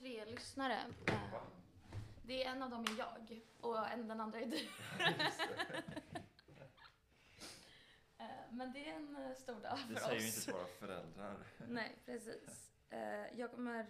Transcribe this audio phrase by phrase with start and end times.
[0.00, 0.78] tre lyssnare.
[1.06, 1.42] Eh,
[2.22, 4.58] Det är en av dem är jag och en, den andra är du.
[8.18, 10.06] Eh, Men det är en eh, stor dag för Det oss.
[10.06, 11.36] säger ju inte till våra föräldrar.
[11.68, 12.72] Nej, precis.
[12.90, 13.86] Eh, Jag kommer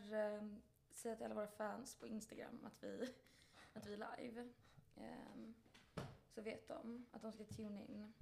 [0.92, 3.14] säga till alla våra fans på Instagram att vi,
[3.74, 4.48] att vi är live.
[4.96, 5.54] Ehm,
[6.34, 8.12] Så vet de att de ska tune in.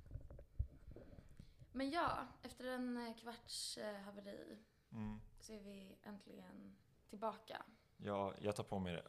[1.73, 4.59] Men ja, efter en kvarts haveri
[4.93, 5.21] Mm.
[5.41, 6.77] så är vi äntligen
[7.09, 7.63] tillbaka.
[7.99, 9.09] Ja, jag tar på mig det.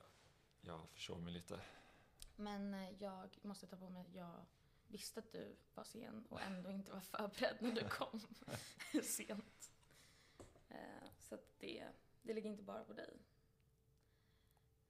[0.62, 1.60] Jag förstår mig lite.
[2.36, 4.46] Men eh, jag måste ta på mig att jag
[4.88, 8.20] visste att du var sen och ändå inte var förberedd när du kom
[9.04, 9.72] sent.
[10.70, 11.88] Eh, Så att det,
[12.22, 13.18] det ligger inte bara på dig.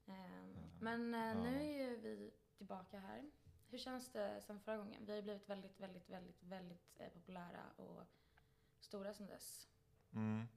[0.07, 3.31] Ehm, Men eh, nu är ju vi tillbaka här.
[3.69, 5.05] Hur känns det sen förra gången?
[5.05, 8.03] Vi har blivit väldigt, väldigt, väldigt, väldigt populära och
[8.79, 9.67] stora sen dess.
[10.13, 10.47] Mm.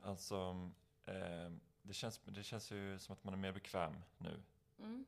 [0.00, 0.70] Alltså,
[1.04, 1.50] eh,
[1.86, 4.42] det, känns, det känns ju som att man är mer bekväm nu.
[4.78, 5.04] Mm.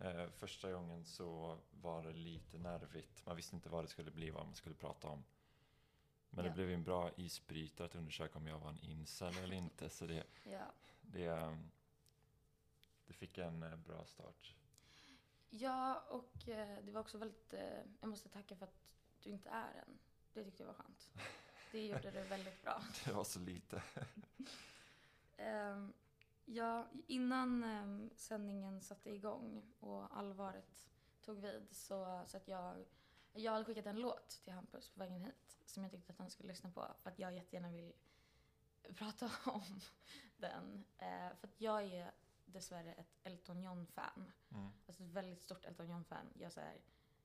[0.00, 3.26] Eh, första gången så var det lite nervigt.
[3.26, 5.24] Man visste inte vad det skulle bli, vad man skulle prata om.
[6.30, 6.50] Men Ja.
[6.50, 9.90] det blev en bra isbrytare att undersöka om jag var en incel eller inte.
[9.90, 10.72] Så det, Ja.
[11.02, 11.56] det, eh,
[13.06, 14.54] det fick en eh, bra start.
[15.50, 17.54] Ja, och eh, det var också väldigt...
[18.00, 18.80] Jag måste tacka för att
[19.22, 19.98] du inte är en.
[20.32, 21.10] Det tyckte jag var skönt.
[21.72, 22.82] Det gjorde det väldigt bra.
[23.04, 23.82] Det var så lite.
[25.36, 25.92] Ehm,
[26.54, 30.88] ja, innan um, sändningen satte igång och allvaret
[31.20, 32.84] tog vid så, så att jag...
[33.32, 36.30] Jag hade skickat en låt till Hampus på vägen hit som jag tyckte att han
[36.30, 37.92] skulle lyssna på för att jag jättegärna vill
[38.94, 39.80] prata om
[40.36, 40.84] den.
[40.98, 42.12] Eh, för att jag är
[42.44, 44.32] dessvärre ett Elton John-fan.
[44.50, 44.70] Mm.
[44.86, 46.26] Alltså ett väldigt stort Elton John-fan.
[46.34, 46.80] Jag, så här,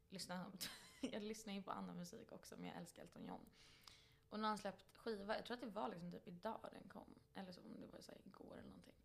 [0.10, 0.52] lyssnar,
[1.02, 3.50] jag lyssnar ju på annan musik också, men jag älskar Elton John.
[4.30, 7.20] Och när han släppt skiva, jag tror att det var liksom typ idag den kom.
[7.34, 8.96] Eller så om det var så igår eller någonting.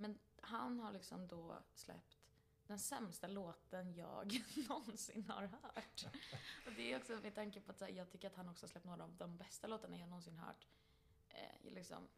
[0.00, 2.18] Men han har liksom då släppt
[2.66, 4.32] den sämsta låten jag
[4.68, 6.04] någonsin har hört.
[6.66, 8.68] Och det är också med tanke på att här, jag tycker att han också har
[8.68, 10.66] släppt några av de bästa låtarna jag någonsin hört.
[11.28, 12.08] Eh, liksom,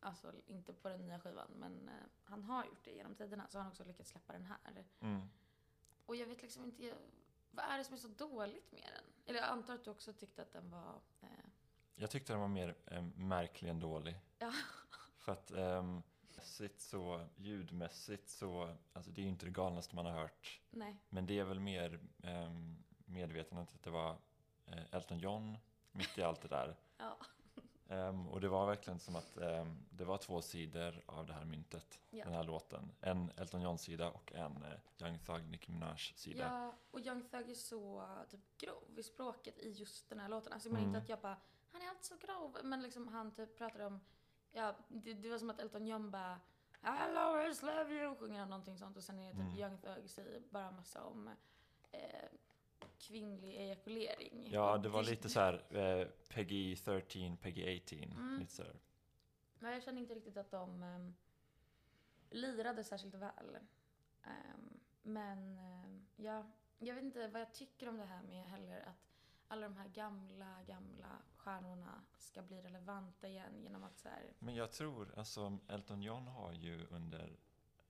[0.00, 1.94] alltså inte på den nya skivan, men eh,
[2.24, 3.48] han har gjort det genom tiderna.
[3.48, 4.84] Så har han också lyckats släppa den här.
[5.00, 5.28] Mm.
[6.06, 6.96] Och jag vet liksom inte, jag,
[7.50, 9.04] vad är det som är så dåligt med den?
[9.26, 11.00] Eller jag antar att du också tyckte att den var...
[11.20, 11.28] Eh,
[11.94, 14.20] Jag tyckte den var mer eh, märklig än dålig.
[14.38, 14.52] Ja.
[15.16, 16.02] För att ehm,
[16.42, 20.60] sitt så ljudmässigt så, alltså det är ju inte det galnaste man har hört.
[20.70, 20.96] nej.
[21.08, 24.16] Men det är väl mer um, medvetandet att det var
[24.66, 25.58] eh, Elton John
[25.92, 26.76] mitt i allt det där.
[26.98, 27.16] Ja.
[27.88, 31.44] Ehm, och det var verkligen som att ehm, det var två sidor av det här
[31.44, 32.24] myntet, Ja.
[32.24, 32.92] den här låten.
[33.00, 36.44] En Elton John-sida och en eh, Young Thug Nicki Minaj-sida.
[36.44, 40.52] Ja, och Young Thug är så typ grov i språket i just den här låten.
[40.52, 40.94] Alltså jag menar Mm.
[40.96, 41.36] inte att jag bara,
[41.72, 42.58] han är alltid så grov.
[42.64, 44.00] Men liksom han typ pratar om,
[44.52, 46.40] ja, det, det var som att Elton John bara
[46.82, 48.96] I'll always love you, sjunger han någonting sånt.
[48.96, 49.58] Och sen är det typ Mm.
[49.58, 51.30] Young Thug säger bara massa om
[51.92, 52.28] eh,
[52.98, 54.48] kvinnlig ejakulering.
[54.52, 57.98] Ja, det var lite så här eh, Peggy 13, Peggy 18.
[57.98, 58.38] Mm.
[58.38, 58.76] Lite så här.
[59.58, 61.14] Men jag kände inte riktigt att de um,
[62.30, 63.58] lirade särskilt väl.
[64.24, 66.46] Ehm, men ehm, ja,
[66.78, 69.07] jag vet inte vad jag tycker om det här med heller att
[69.48, 74.54] alla de här gamla, gamla stjärnorna ska bli relevanta igen genom att så här, Men
[74.54, 77.36] jag tror, alltså Elton John har ju under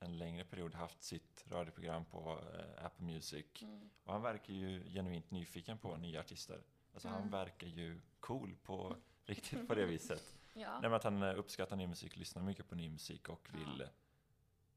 [0.00, 3.46] en längre period haft sitt radioprogram på eh, Apple Music.
[3.62, 6.62] mm, Och han verkar ju genuint nyfiken på nya artister.
[6.92, 7.30] Alltså han Mm.
[7.30, 10.36] verkar ju cool på riktigt på det viset.
[10.54, 13.50] ja, Nej, men att han eh, uppskattar ny musik, lyssnar mycket på ny musik och
[13.52, 13.58] Ja.
[13.58, 13.88] vill eh,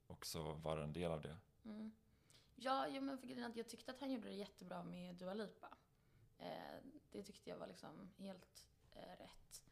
[0.08, 1.38] också vara en del av det.
[1.66, 1.91] mm.
[2.56, 5.78] ja, ja, men för att jag tyckte att han gjorde det jättebra med Dua Lipa.
[6.41, 6.78] Eh,
[7.12, 9.63] det tyckte jag var liksom helt eh, rätt.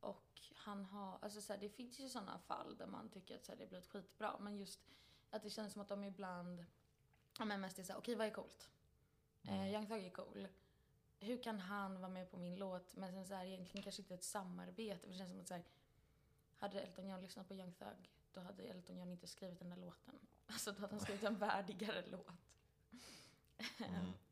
[0.00, 3.44] Och han har, alltså så här, det finns ju sådana fall där man tycker att
[3.44, 4.38] så här, det blivit skitbra.
[4.40, 4.80] Men just
[5.30, 6.64] att det känns som att de ibland,
[7.38, 8.70] ja men mest är såhär, okej vad är coolt?
[9.42, 9.66] Eh, Mm.
[9.72, 10.48] Young Thug är cool.
[11.20, 12.96] Hur kan han vara med på min låt?
[12.96, 14.98] Men sen så här, egentligen kanske inte ett samarbete.
[15.00, 15.64] För det känns som att så här,
[16.56, 19.76] hade Elton John lyssnat på Young Thug, då hade Elton John inte skrivit den där
[19.76, 20.14] låten.
[20.46, 22.28] Alltså då hade han skrivit en värdigare låt.
[23.78, 24.12] Mm.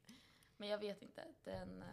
[0.62, 1.25] Men jag vet inte.
[1.44, 1.88] Den, eh,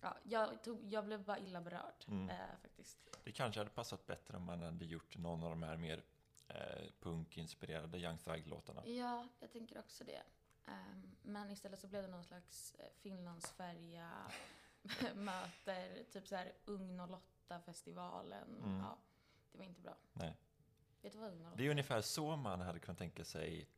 [0.00, 2.30] ja, jag, tog, jag blev bara illa berörd Mm.
[2.30, 2.98] eh, faktiskt.
[3.24, 6.02] Det kanske hade passat bättre om man hade gjort någon av de här mer
[6.48, 8.86] eh, punkinspirerade Young Thug-låtarna.
[8.86, 10.22] Ja, jag tänker också det.
[10.66, 14.10] Ehm, men istället så blev det någon slags eh, Finlandsfärja
[15.14, 18.56] möter typ så här Ugn och Lotta-festivalen.
[18.64, 18.78] Mm.
[18.78, 18.98] Ja,
[19.52, 19.96] det var inte bra.
[20.12, 20.36] Nej.
[21.00, 23.68] Vet du vad Lotta Det är ungefär så man hade kunnat tänka sig.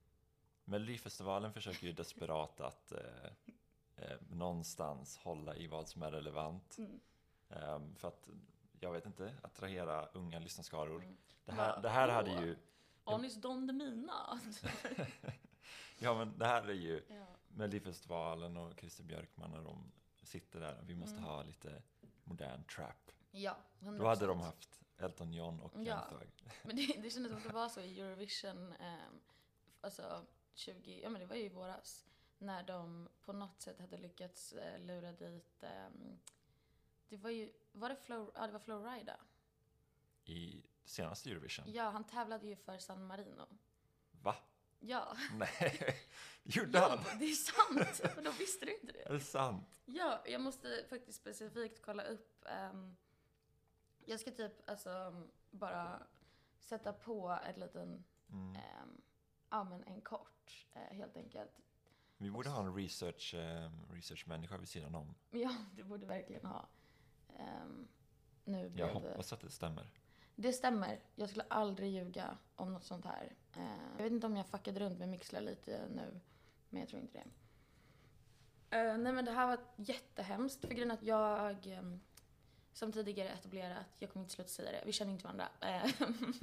[0.65, 3.31] Melodifestivalen försöker ju desperat att eh,
[3.97, 6.79] eh, någonstans hålla i vad som är relevant.
[6.79, 7.01] Mm.
[7.51, 8.29] Ehm, för att,
[8.81, 11.03] jag vet inte, attrahera unga lyssnarskaror.
[11.03, 11.17] Mm.
[11.45, 12.57] Det här, det här hade ju
[13.05, 14.41] Anis Don Demina.
[15.99, 17.27] Ja, men det här är ju ja.
[17.49, 19.93] Melodifestivalen och Christer Björkman när de
[20.23, 20.81] sitter där.
[20.83, 21.25] Vi måste Mm.
[21.29, 21.83] ha lite
[22.25, 23.11] modern trap.
[23.31, 23.99] ja, 100%.
[23.99, 25.81] Då hade de haft Elton John och Ja.
[25.81, 26.51] Young Thug.
[26.63, 29.21] Men det, det kändes som att det var så i Eurovision, ehm,
[29.81, 32.05] alltså 20, ja men det var ju i våras,
[32.39, 36.19] när de på något sätt hade lyckats eh, lura dit, ehm,
[37.09, 39.17] det var ju, var det Flow, ja det var Flowrida.
[40.25, 41.65] I senaste Eurovision.
[41.73, 43.47] Ja, han tävlade ju för San Marino.
[44.23, 44.35] Va?
[44.79, 45.97] Ja, Nej,
[46.43, 47.19] gjorde han?
[47.19, 48.13] det är sant!
[48.17, 49.03] Men då visste du inte det.
[49.09, 49.81] Är det sant?
[49.85, 52.45] Ja, jag måste faktiskt specifikt kolla upp.
[52.49, 52.97] ehm,
[54.05, 56.07] jag ska typ alltså bara
[56.59, 58.57] sätta på ett liten, Mm.
[58.57, 59.01] ehm,
[59.51, 61.61] ja men en kort eh, helt enkelt.
[62.19, 65.15] Vi borde ha en research, eh, researchmänniska vid sidan om.
[65.31, 66.69] Ja, det borde verkligen ha.
[67.39, 67.89] Ehm,
[68.45, 68.93] nu Jag det...
[68.95, 69.91] hoppas att det stämmer.
[70.37, 71.01] Det stämmer.
[71.15, 73.33] Jag skulle aldrig ljuga om något sånt här.
[73.57, 73.63] Eh,
[73.97, 76.21] jag vet inte om jag fuckade runt med Mixlar lite nu,
[76.71, 78.77] men jag tror inte det.
[78.79, 80.61] Eh, nej men det här var jättehemskt.
[80.61, 82.01] För grejen är att jag, ehm,
[82.75, 85.49] som tidigare etablerat, jag kommer inte sluta säga det, vi känner inte varandra.
[85.61, 85.91] Eh,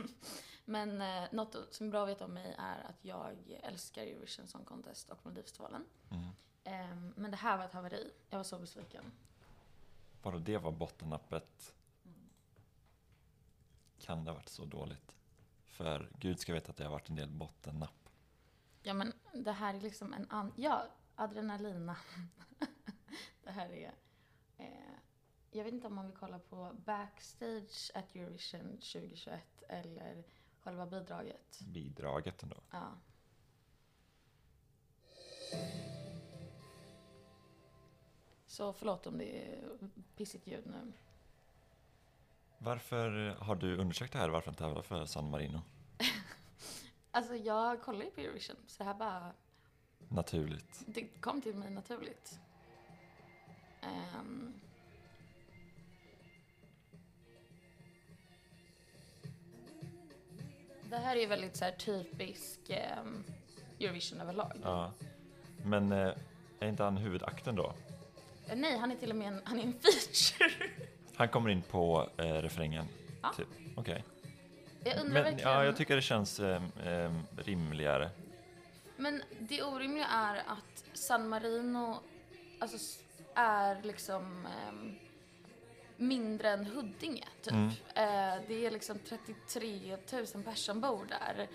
[0.66, 4.48] men eh, något som är bra att veta om mig är att jag älskar Eurovision
[4.48, 5.86] Song Contest och Melodifestivalen.
[6.10, 6.24] Mm.
[6.64, 8.12] Eh, men det här var ett haveri.
[8.30, 9.12] Jag var så besviken.
[10.22, 11.76] Bara det var bottennappet.
[14.00, 15.16] Kan det ha varit så dåligt?
[15.68, 18.10] För Gud ska veta att det har varit en del bottennapp.
[18.84, 20.86] Ja men det här är liksom en annan, ja,
[21.16, 21.98] adrenalina.
[23.44, 23.94] det här är,
[24.58, 24.91] eh,
[25.52, 30.24] jag vet inte om man vill kolla på backstage at Eurovision 2021 eller
[30.60, 31.60] själva bidraget.
[31.62, 32.58] Bidraget ändå.
[32.72, 32.92] Ja.
[38.48, 39.62] Så förlåt om det är
[40.16, 40.94] pissigt ljud nu.
[42.58, 44.30] Varför har du undersökt det här?
[44.30, 45.62] Varför inte tävla för San Marino?
[47.14, 49.34] Alltså jag kollar ju på Eurovision, så det här bara,
[50.10, 50.84] Naturligt.
[50.88, 52.40] det kom till mig naturligt.
[53.82, 54.54] Ehm,
[60.92, 63.24] det här är ju väldigt så här typisk ehm,
[63.80, 64.52] Eurovision överlag.
[64.64, 64.92] Ja.
[65.66, 66.14] Men eh,
[66.60, 67.74] är inte han huvudakten då?
[68.48, 70.70] Eh, Nej, han är till och med en, han är en feature.
[71.16, 72.86] Han kommer in på eh, refrängen?
[73.22, 73.34] Ja.
[73.38, 73.48] Typ.
[73.76, 74.04] Okej.
[74.84, 75.50] Jag undrar Men verkligen.
[75.52, 78.10] ja, jag tycker det känns eh, eh, rimligare.
[78.98, 82.00] Men det orimliga är att San Marino
[82.60, 83.00] alltså, s-
[83.36, 84.96] är liksom ehm,
[86.02, 87.54] mindre än Huddinge, typ.
[87.54, 87.68] Mm.
[87.68, 91.48] Eh, det är liksom 33 000 personer som bor där.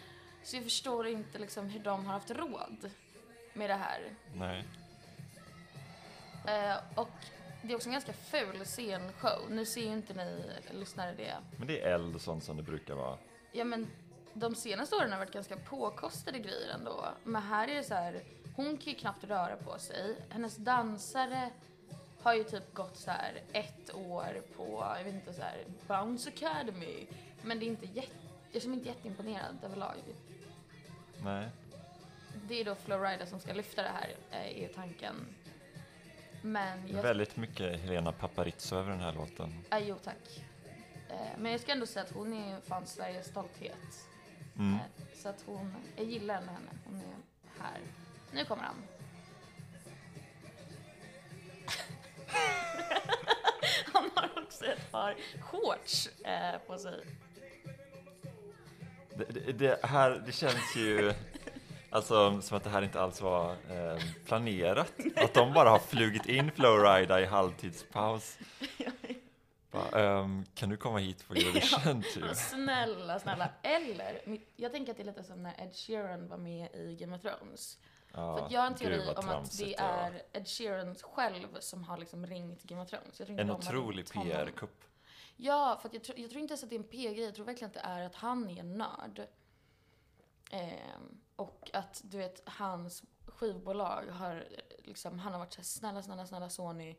[0.43, 2.91] Så jag förstår inte liksom hur de har haft råd
[3.53, 4.15] med det här.
[4.35, 4.65] Nej.
[6.47, 7.11] Eh, och
[7.63, 9.51] det är också en ganska ful scenshow.
[9.51, 11.35] Nu ser ju inte ni lyssnare det.
[11.59, 13.19] Men det är eld och sånt som det brukar vara.
[13.53, 13.91] Ja men
[14.33, 17.05] de senaste åren har varit ganska påkostade grejer ändå.
[17.25, 18.23] Men här är det så här,
[18.57, 20.17] hon kan ju knappt röra på sig.
[20.29, 21.51] Hennes dansare
[22.27, 26.31] har ju typ gått så här ett år på, jag vet inte så här, Bounce
[26.31, 27.07] Academy.
[27.43, 28.17] Men det är inte jätte,
[28.53, 29.95] jag är inte jätteimponerad överlag.
[31.25, 31.49] Nej.
[32.49, 35.15] Det är då Flowrida som ska lyfta det här, eh, är tanken.
[36.43, 39.65] Men jag, Väldigt mycket Helena Paparizou över den här låten.
[39.71, 40.45] äh, jo tack.
[41.09, 44.09] Eh, men jag ska ändå säga att hon är fan Sveriges stolthet.
[44.57, 44.75] Mm.
[44.75, 44.81] Eh,
[45.15, 46.71] Så att hon, jag gillar ändå henne.
[46.87, 47.81] Hon är här.
[48.33, 48.77] Nu kommer han.
[53.93, 57.05] han har också ett par shorts eh, på sig.
[59.29, 61.13] Det, det, här, det känns ju
[61.91, 64.93] alltså som att det här inte alls var eh, planerat.
[65.17, 68.39] Att de bara har flugit in Flowrida i halvtidspaus.
[69.71, 72.25] Bara, ehm, kan du komma hit på Eurovision typ?
[72.29, 73.49] Ja, snälla, snälla.
[73.63, 77.17] Eller, jag tänker att det är lite som när Ed Sheeran var med i Game
[77.17, 77.79] of Thrones.
[78.17, 79.87] För att jag har en gud, teori vad om att det var.
[79.89, 83.21] är Ed Sheeran själv som har liksom ringt Game of Thrones.
[83.21, 84.11] En de otrolig.
[84.13, 84.85] PR-kupp.
[85.37, 87.25] Ja, för jag, tror- jag tror inte ens att det är en P-grej.
[87.25, 89.27] Jag tror verkligen att det är att han är en nörd.
[90.51, 94.49] Ehm, och att du vet, hans skivbolag har
[94.85, 96.97] liksom, han har varit så här, snälla, snälla, snälla Sony.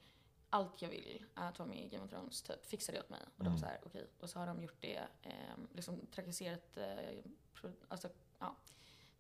[0.50, 2.66] Allt jag vill är att vara med i Game of Thrones, typ.
[2.66, 3.20] Fixa det åt mig.
[3.38, 3.60] Och de Mm.
[3.60, 4.08] så här, okej.
[4.20, 8.10] Och så har de gjort det, ehm, liksom trakasserat, eh, alltså,
[8.40, 8.56] ja,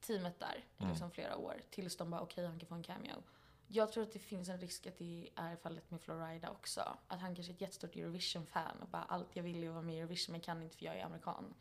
[0.07, 0.91] teamet där i Mm.
[0.91, 1.61] liksom flera år.
[1.69, 3.23] Tills de bara, okej, han kan få en cameo.
[3.67, 6.97] Jag tror att det finns en risk att det är fallet med Florida också.
[7.07, 9.81] Att han kanske är ett jättestort Eurovision-fan och bara allt jag vill är att vara
[9.83, 11.53] med i Eurovision men kan inte för jag är amerikan.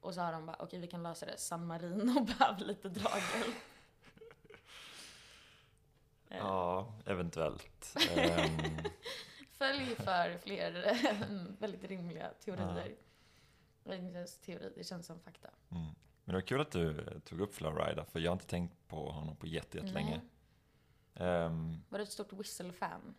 [0.00, 2.88] Och så har de bara okej vi kan lösa det, San Marino behöver lite.
[2.88, 3.44] Eh,
[6.38, 7.96] Ja, eventuellt.
[8.16, 8.58] Ehm,
[9.52, 12.94] Följ för fler eh, väldigt rimliga teorier.
[13.84, 15.48] Det inte ens teori, det känns som fakta.
[15.70, 15.94] mm.
[16.24, 19.10] Men det var kul att du tog upp Flowrida, för jag har inte tänkt på
[19.10, 20.20] honom på jätte- jättelänge.
[21.14, 23.14] Um, Var du ett stort Whistle-fan?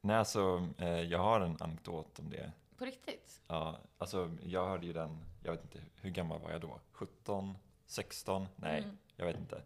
[0.00, 2.52] nej, alltså, eh, jag har en anekdot om det.
[2.76, 3.40] På riktigt?
[3.48, 6.80] Ja, alltså, jag hörde ju den, jag vet inte, hur gammal var jag då?
[6.92, 7.58] 17?
[7.86, 8.46] 16?
[8.56, 8.98] Nej, Mm.
[9.16, 9.62] jag vet inte.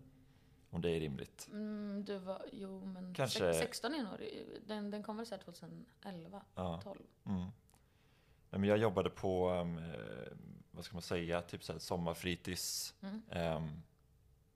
[0.70, 1.48] Om det är rimligt.
[1.52, 4.28] Mm, du var, jo men Kanske- sex- 16 är nog,
[4.66, 6.80] den, den kom väl såhär 2011, Ja.
[6.84, 6.98] 12?
[7.24, 7.40] Mm.
[8.50, 9.80] Nej, men jag jobbade på, um,
[10.70, 13.22] vad ska man säga, typ så här sommarfritids Mm.
[13.30, 13.82] ehm,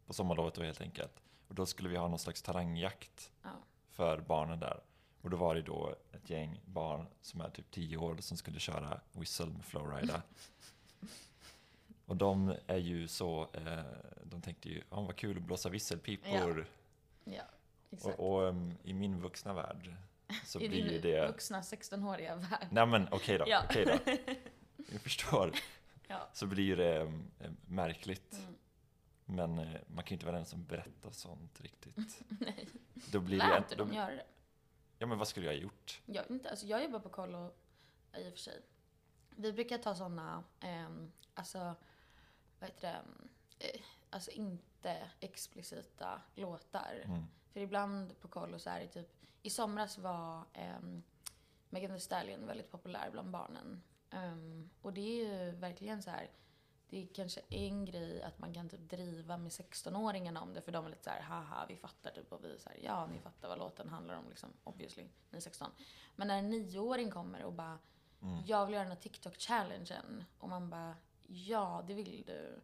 [0.06, 1.12] på sommarlovet då helt enkelt.
[1.48, 3.50] Och då skulle vi ha någon slags talangjakt Ja.
[3.90, 4.80] för barnen där.
[5.22, 8.58] Och då var det då ett gäng barn som är typ 10 år som skulle
[8.58, 10.22] köra whistle med flowrida.
[12.06, 13.82] och de är ju så, eh,
[14.24, 16.66] de tänkte ju, ja vad kul att blåsa visselpipor.
[17.24, 17.42] Ja,
[17.90, 18.18] exakt.
[18.18, 19.94] och och um, i min vuxna värld
[20.44, 22.68] så I blir din ju det, vuxna 16-åriga värld.
[22.70, 23.62] nej men okej då, Ja.
[23.70, 24.12] okej då.
[24.92, 25.52] Jag förstår.
[26.06, 26.28] Ja.
[26.32, 27.30] Så blir det um,
[27.66, 28.32] märkligt.
[28.32, 28.54] Mm.
[29.24, 32.22] Men eh, man kan ju inte vara den som berättar sånt riktigt.
[32.28, 32.68] Nej.
[33.12, 34.26] Då blir det, Lät du då, dem göra det?
[34.98, 36.02] Ja men vad skulle jag ha gjort?
[36.06, 37.52] Jag inte, alltså jag jobbar på kollo
[38.16, 38.62] i och för sig.
[39.30, 41.74] Vi brukar ta sådana, ehm, alltså,
[42.58, 43.02] vad heter
[43.58, 43.80] det, eh,
[44.10, 47.02] alltså inte explicita låtar.
[47.04, 47.24] Mm.
[47.52, 49.08] För ibland på kollo så är det typ,
[49.42, 50.44] i somras var
[50.78, 51.02] um,
[51.70, 53.82] Megan Thee Stallion väldigt populär bland barnen.
[54.14, 56.30] Ehm, och det är ju verkligen så här,
[56.90, 60.72] det är kanske en grej att man kan typ driva med 16-åringarna om det för
[60.72, 63.06] de är lite så här, haha vi fattar typ och vi är så här, ja
[63.06, 65.70] ni fattar vad låten handlar om liksom, obviously, ni är 16.
[66.16, 67.78] Men när en nioåring kommer och bara,
[68.22, 68.42] Mm.
[68.46, 72.60] jag vill göra den här TikTok-challengen och man bara, ja det vill du.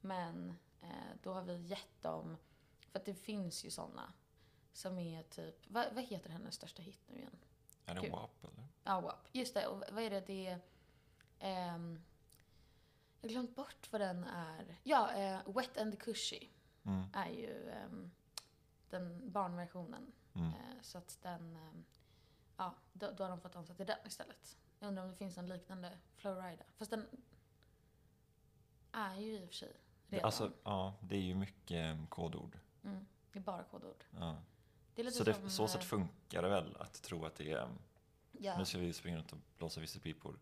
[0.00, 0.88] Men eh,
[1.22, 2.36] då har vi gett dem,
[2.90, 4.12] för att det finns ju såna
[4.72, 7.36] som är typ, vad, vad heter hennes största hit nu igen?
[7.86, 8.10] Är det.
[8.10, 8.66] WAP eller?
[8.84, 9.28] Ja, WAP.
[9.32, 10.26] Just det, och vad är det?
[10.26, 10.60] Det är...
[11.42, 12.02] ehm,
[13.20, 14.76] jag har glömt bort vad den är.
[14.82, 16.48] Ja, eh, Wet and the Cushy
[16.84, 17.04] Mm.
[17.12, 18.10] är ju ehm,
[18.90, 20.12] den barnversionen.
[20.34, 20.48] Mm.
[20.48, 21.56] Eh, så att den...
[21.56, 21.84] ehm,
[22.56, 24.56] ja, då, då har de fått till den istället.
[24.78, 26.64] Jag undrar om det finns en liknande Flowrida.
[26.76, 27.06] Fast den
[28.92, 29.72] är ju i och för sig
[30.08, 30.26] Det, redan.
[30.26, 32.58] alltså, ja, det är ju mycket um, kodord.
[32.84, 34.04] mm, det är bara kodord.
[34.18, 34.36] Ja.
[34.94, 35.50] Det är Så det, som...
[35.50, 37.78] så sätt eh, funkar det väl att tro att det är, um,
[38.32, 38.58] ja.
[38.58, 40.38] nu ska vi springa runt och blåsa visselpipor.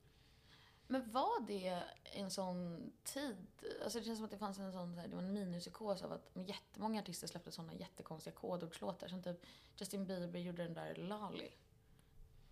[0.91, 3.47] Men var det en sån tid?
[3.85, 6.31] Alltså det känns som att det fanns en sån, det var en minuspsykos av att
[6.35, 9.09] jättemånga artister släppte såna jättekonstiga kodordslåtar.
[9.09, 11.51] Som typ Justin Bieber gjorde den där Lali.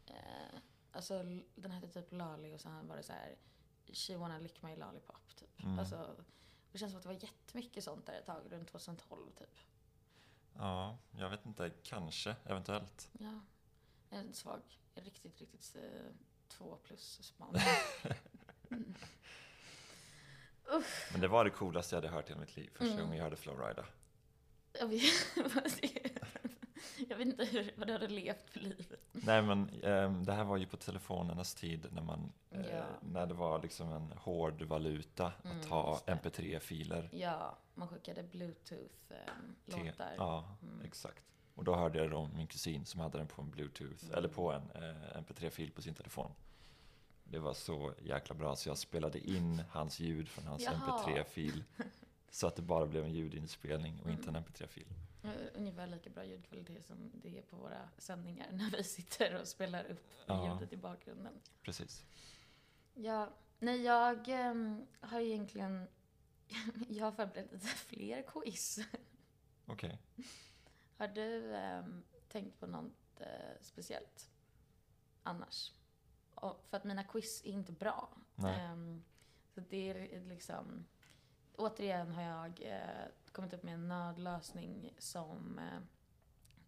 [0.06, 0.58] Eh,
[0.92, 1.22] alltså
[1.54, 3.36] den hette typ Lali och sen var det så här
[3.92, 5.62] She wanna lick my lollipop typ.
[5.62, 5.78] Mm.
[5.78, 6.16] Alltså,
[6.72, 9.58] det känns som att det var jättemycket sånt där ett tag, runt 2012 typ.
[10.54, 13.10] Ja, jag vet inte, kanske, eventuellt.
[13.18, 13.40] Ja,
[14.10, 14.60] en svag,
[14.94, 16.12] riktigt, riktigt eh,
[16.48, 17.62] två plus spaning.
[20.70, 20.82] Mm.
[21.12, 22.98] Men det var det coolaste jag hade hört i mitt liv, första Mm.
[23.00, 23.84] gången jag hörde Flowrida.
[24.72, 25.02] Jag vet,
[27.08, 28.96] jag vet inte hur, vad du hade levt för liv.
[29.12, 32.84] Nej men ehm, det här var ju på telefonernas tid när man, eh, Ja.
[33.02, 36.12] när det var liksom en hård valuta Mm, att ha just det.
[36.12, 37.08] MP3-filer.
[37.12, 40.14] Ja, man skickade bluetooth-låtar.
[40.16, 40.80] Ja, Mm.
[40.84, 41.24] exakt.
[41.58, 44.14] Och då hörde jag då min kusin som hade den på en bluetooth, Mm.
[44.18, 46.30] eller på en eh, MP3-fil på sin telefon.
[47.24, 50.74] Det var så jäkla bra så jag spelade in hans ljud från hans Jaha.
[50.74, 51.64] MP3-fil.
[52.30, 54.42] Så att det bara blev en ljudinspelning och inte en Mm.
[54.44, 54.86] MP3-fil.
[55.24, 59.48] Eh, Ungefär lika bra ljudkvalitet som det är på våra sändningar när vi sitter och
[59.48, 60.52] spelar upp Ja.
[60.54, 61.32] ljudet i bakgrunden.
[61.62, 62.04] Precis.
[62.94, 65.88] Ja, nej jag ehm, har egentligen,
[66.88, 68.78] jag har förberett lite fler quiz.
[69.66, 69.98] Okej.
[70.98, 73.26] Har du ehm, tänkt på något eh,
[73.60, 74.30] speciellt
[75.22, 75.72] annars?
[76.34, 78.08] Och för att mina quiz är inte bra.
[78.48, 79.04] Ehm,
[79.54, 80.84] så det är liksom...
[81.56, 85.78] Återigen har jag eh, kommit upp med en nödlösning som, eh,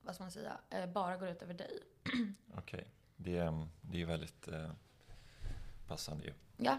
[0.03, 1.81] vad ska man säga, eh, bara går ut över dig.
[2.57, 2.89] Okej.
[3.17, 4.71] Det, är- det är väldigt eh,
[5.87, 6.33] passande ju.
[6.57, 6.73] Ja.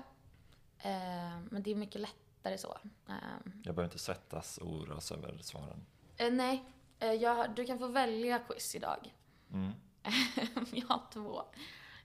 [0.78, 2.78] Eh, men det är mycket lättare så.
[3.08, 5.86] Ehm, Jag behöver inte svettas och oroas över svaren.
[6.18, 6.64] eh, nej, eh,
[7.06, 9.14] jag, du kan få välja quiz idag.
[9.54, 9.72] Mm.
[10.72, 11.44] jag har två.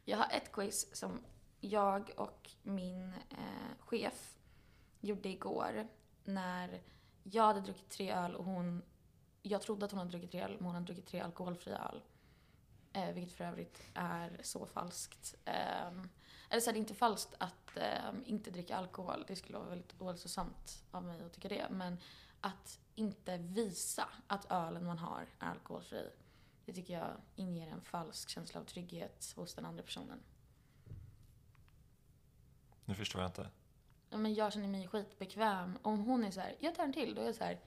[0.05, 1.21] Jag har ett quiz som
[1.61, 4.37] jag och min eh, chef
[5.01, 5.89] gjorde igår
[6.25, 6.83] när
[7.23, 8.83] jag hade druckit tre öl och hon...
[9.43, 12.03] Jag trodde att hon hade druckit tre öl, men hon hade druckit tre alkoholfria öl.
[12.93, 15.35] Eh, vilket för övrigt är så falskt.
[15.45, 15.89] Eh,
[16.51, 19.25] eller så är det inte falskt att eh, inte dricka alkohol.
[19.29, 21.67] Det skulle vara väldigt ohälsosamt av mig att tycka det.
[21.71, 21.99] Men
[22.41, 26.11] att inte visa att ölen man har är alkoholfri.
[26.65, 30.23] Det tycker jag inger en falsk känsla av trygghet hos den andra personen.
[32.85, 33.49] Nu förstår jag inte.
[34.11, 35.79] ja, men jag känner mig skitbekväm.
[35.83, 37.61] Om hon är så här, jag tar en till, då är jag så här,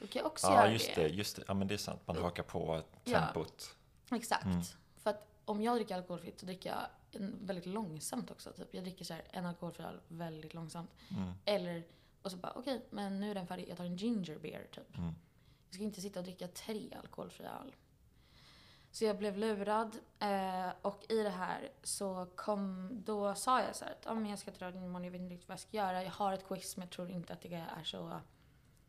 [0.00, 1.08] då kan jag också Ja, göra just det.
[1.08, 1.42] Just det.
[1.48, 2.00] Ja, men det är sant.
[2.06, 3.20] Man hakar på Ja.
[3.26, 3.76] tempot.
[4.10, 4.44] Exakt.
[4.44, 4.62] Mm.
[4.96, 6.86] För att om jag dricker alkoholfritt så dricker jag
[7.40, 8.52] väldigt långsamt också.
[8.52, 8.74] Typ.
[8.74, 10.90] Jag dricker så här en alkoholfri öl väldigt långsamt.
[11.10, 11.32] Mm.
[11.44, 11.82] Eller,
[12.22, 14.96] och så bara okej, men nu är den färdig, jag tar en ginger beer typ.
[14.98, 15.14] Mm.
[15.66, 17.74] Jag ska inte sitta och dricka tre alkoholfria öl.
[18.90, 23.84] Så jag blev lurad eh, och i det här så kom, då sa jag så
[23.84, 25.60] här att ah, men jag ska dra din imorgon, jag vet inte riktigt vad jag
[25.60, 26.04] ska göra.
[26.04, 28.20] Jag har ett quiz men jag tror inte att det är så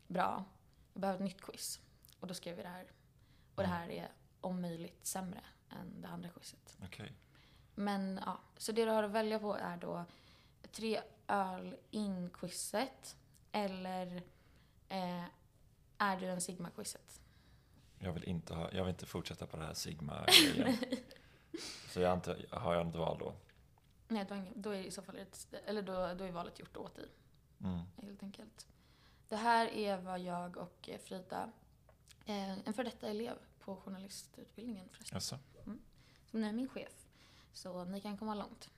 [0.06, 0.44] bra.
[0.92, 1.80] Jag behöver ett nytt quiz.
[2.20, 2.92] Och då skrev vi det här.
[3.54, 4.08] Och det här är
[4.40, 6.78] om möjligt sämre än det andra quizet.
[6.84, 7.12] Okej.
[7.74, 10.04] Men ja, så det du har att välja på är då
[10.72, 13.16] tre öl in-quizet
[13.52, 14.22] eller
[14.88, 15.24] eh,
[15.98, 17.20] är du en sigma-quizet?
[17.98, 20.76] Jag vill inte ha, jag vill inte fortsätta på det här Sigma-grejen.
[21.88, 23.34] Så jag antar, har jag något val då?
[24.08, 26.94] Nej, då, då är i så fall ett, eller då, då är valet gjort åt
[26.96, 27.08] dig,
[27.64, 27.80] Mm.
[28.02, 28.66] helt enkelt.
[29.28, 31.52] Det här är vad jag och eh, Frida,
[32.24, 35.38] eh, en för detta elev på journalistutbildningen förresten, Jaså?
[36.30, 37.06] som nu är min chef.
[37.52, 38.70] Så ni kan komma långt.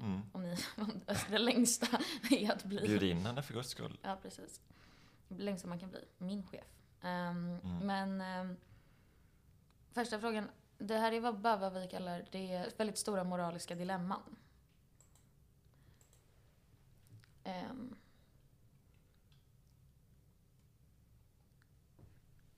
[0.00, 0.20] Mm.
[0.32, 1.86] Om ni, om det längsta
[2.30, 3.98] är att bli Bjud in henne för guds skull.
[4.02, 4.60] Ja, precis.
[5.28, 6.04] Det längsta man kan bli.
[6.18, 6.66] Min chef.
[7.02, 7.78] Ehm, Mm.
[7.86, 8.56] Men ehm,
[9.92, 10.48] första frågan.
[10.78, 14.36] Det här är vad, bara vad vi kallar det väldigt stora moraliska dilemman.
[17.44, 17.96] Ehm,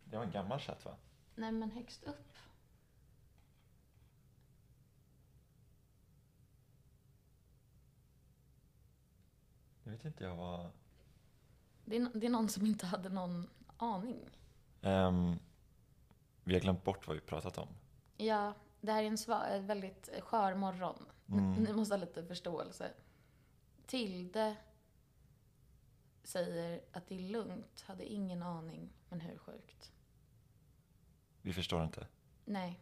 [0.04, 0.96] Det var en gammal chatt va?
[1.34, 2.32] nej, men högst upp.
[9.92, 10.70] Vet inte jag vad...
[11.84, 14.30] Det är, det är någon som inte hade någon aning.
[14.82, 15.38] Ehm,
[16.44, 17.68] vi har glömt bort vad vi pratat om.
[18.16, 21.06] Ja, det här är en en väldigt skör morgon.
[21.28, 21.52] Mm.
[21.64, 22.90] Ni måste ha lite förståelse.
[23.86, 24.56] Tilde
[26.22, 29.92] säger att det är lugnt, hade ingen aning, men hur sjukt?
[31.42, 32.06] Vi förstår inte.
[32.44, 32.80] Nej.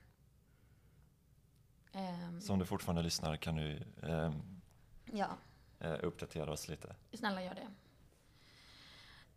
[2.41, 4.61] Så om du fortfarande lyssnar kan du ehm,
[5.13, 5.37] ja,
[6.03, 6.95] uppdatera oss lite.
[7.13, 7.69] snälla gör det.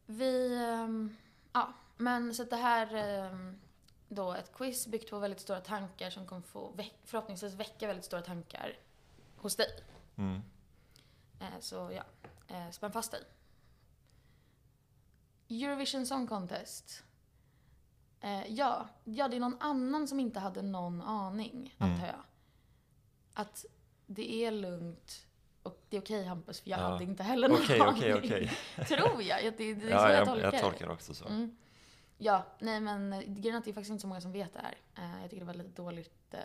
[0.05, 1.15] Vi, ehm,
[1.53, 3.59] ja, men så det här ehm,
[4.07, 8.21] då ett quiz byggt på väldigt stora tankar som kommer få förhoppningsvis väcka väldigt stora
[8.21, 8.77] tankar
[9.35, 9.83] hos dig.
[10.15, 10.41] Mm.
[11.39, 12.03] Eh, Så ja,
[12.55, 13.21] eh, spänn fast dig.
[15.49, 17.03] Eurovision Song Contest.
[18.21, 21.93] Eh, ja, ja, det är någon annan som inte hade någon aning, Mm.
[21.93, 22.23] antar jag.
[23.33, 23.65] Att
[24.05, 25.27] det är lugnt
[25.63, 26.83] och det är okej Hampus, för jag Ja.
[26.83, 27.93] hade inte heller någon Okej, aning.
[27.97, 28.51] okej, okej.
[28.87, 29.43] Tror jag.
[29.43, 31.27] Det, det är så Ja, jag, jag, tolkar jag tolkar också så.
[31.27, 31.55] Mm.
[32.17, 34.53] Ja, nej men eh, grejen är att det är faktiskt inte så många som vet
[34.53, 34.77] det här.
[35.05, 36.39] Eh, jag tycker det var lite dåligt eh,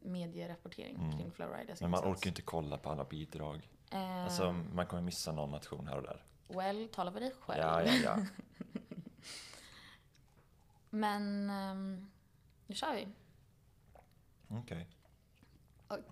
[0.00, 1.18] medierapportering Mm.
[1.18, 3.68] kring Flowriders Men man orkar ju inte kolla på alla bidrag.
[3.90, 6.24] Eh, Alltså, man kommer missa någon nation här och där.
[6.48, 7.60] Well, tala för dig själv.
[7.62, 8.16] Ja, ja, ja.
[10.90, 12.10] Men um,
[12.66, 13.08] nu kör vi.
[14.48, 14.88] Okej.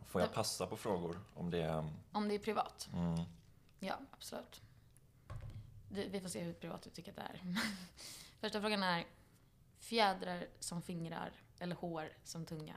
[0.07, 1.91] Får jag passa på frågor om det är...
[2.13, 2.89] Om det är privat?
[2.93, 3.25] Mm.
[3.81, 4.61] Ja, absolut.
[5.89, 7.41] Vi får se hur privat du tycker att det är.
[8.41, 9.05] Första frågan är
[9.79, 12.77] fjädrar som fingrar eller hår som tunga?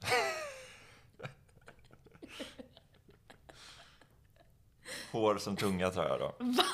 [5.12, 6.34] Hår som tunga tror jag då.
[6.38, 6.64] Va?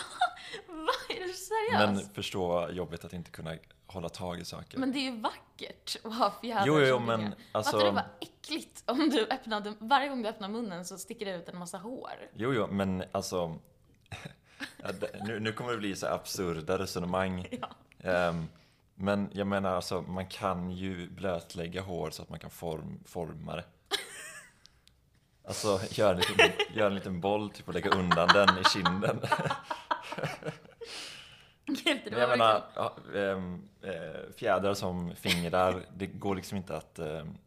[1.09, 2.15] Är du Men seriös?
[2.15, 4.79] förstå jobbet att inte kunna hålla tag i saker.
[4.79, 7.37] Men, det är ju vackert att ha fjädrar jo, jo, men fingrar.
[7.53, 7.73] alltså...
[7.73, 11.37] Fattar du vad äckligt om du öppnade, varje gång du öppnar munnen så sticker det
[11.37, 12.11] ut en massa hår?
[12.35, 13.59] Jo, jo, men alltså...
[15.27, 17.47] nu, nu kommer det bli så absurda resonemang.
[17.61, 17.69] Ja.
[18.11, 18.49] Ehm,
[18.95, 23.57] men jag menar alltså, man kan ju blötlägga hår så att man kan form, forma
[23.57, 23.65] det.
[25.45, 29.21] Alltså, göra en, liten, gör en liten boll typ och lägga undan den i kinden.
[31.65, 37.39] Det jag menar, ja, ehm, eh, fjädrar som fingrar, det går liksom inte att ehm,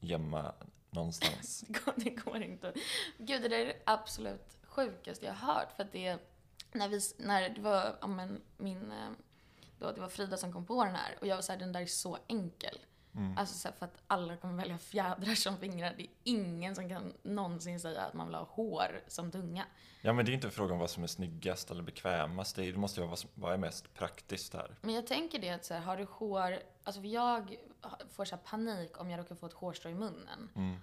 [0.00, 0.54] gömma
[0.90, 1.64] någonstans.
[1.68, 2.72] Det går, det går inte.
[3.18, 5.72] Gud, det där är det absolut sjukaste jag har hört.
[5.76, 6.18] För att det,
[6.72, 9.10] när, vi, när det var ja, men, min, eh,
[9.78, 11.80] då, det var Frida som kom på den här och jag var såhär, den där
[11.80, 12.78] är så enkel.
[13.14, 13.38] Mm.
[13.38, 15.94] Alltså så för att alla kommer välja fjädrar som fingrar.
[15.96, 19.66] Det är ingen som kan någonsin säga att man vill ha hår som tunga.
[20.00, 22.56] Ja, men det är inte en fråga om vad som är snyggast eller bekvämast.
[22.56, 24.76] Det, måste ju vara vad som vad är mest praktiskt här.
[24.80, 27.56] Men jag tänker det att så här, har du hår, alltså för jag
[28.10, 30.50] får så panik om jag råkar få ett hårstrå i munnen.
[30.54, 30.76] Mm.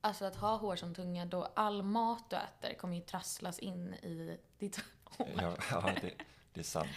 [0.00, 3.94] Alltså att ha hår som tunga, då all mat du äter kommer ju trasslas in
[3.94, 5.28] i ditt hår.
[5.36, 6.12] Ja, ja det,
[6.52, 6.88] det är sant.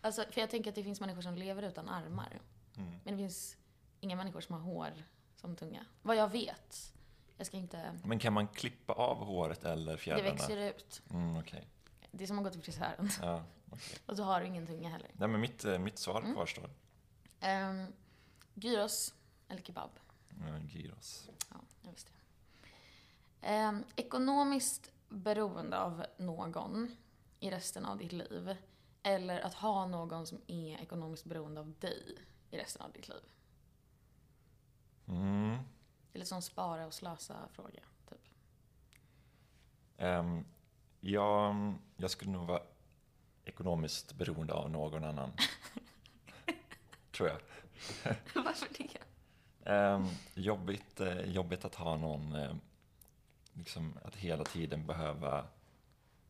[0.00, 2.40] Alltså, för jag tänker att det finns människor som lever utan armar.
[2.76, 2.90] Mm.
[3.04, 3.56] Men det finns
[4.00, 4.92] inga människor som har hår
[5.36, 5.84] som tunga.
[6.02, 6.92] Vad jag vet.
[7.36, 7.98] Jag ska inte...
[8.04, 10.30] Men kan man klippa av håret eller Det fjädrarna?
[10.30, 11.02] växer ut.
[11.10, 11.68] Mm, okej.
[12.10, 13.08] Det är som att gå till frisören.
[13.22, 13.44] Ja.
[14.06, 15.10] Och så har du ingen tunga heller.
[15.12, 16.34] Nej, men mitt, eh, mitt svar Mm.
[16.34, 16.70] kvarstår.
[17.42, 17.92] Um,
[18.54, 19.14] gyros
[19.48, 19.90] eller kebab?
[20.28, 21.28] Ja, gyros.
[21.50, 22.18] Ja, jag visste det.
[23.46, 26.96] Ehm, ekonomiskt beroende av någon
[27.40, 28.56] i resten av ditt liv.
[29.02, 32.18] Eller att ha någon som är ekonomiskt beroende av dig
[32.50, 33.22] i resten av ditt liv.
[35.08, 35.50] Mm.
[36.12, 37.80] Är lite som spara och slösa fråga.
[38.08, 38.18] Typ.
[39.98, 40.44] Ehm,
[41.00, 42.62] jag, jag skulle nog vara
[43.44, 45.32] ekonomiskt beroende av någon annan.
[47.12, 47.38] Tror jag.
[48.44, 48.98] Varför det?
[49.70, 52.54] Ehm, jobbigt, eh, jobbigt att ha någon, eh,
[53.52, 55.46] liksom att hela tiden behöva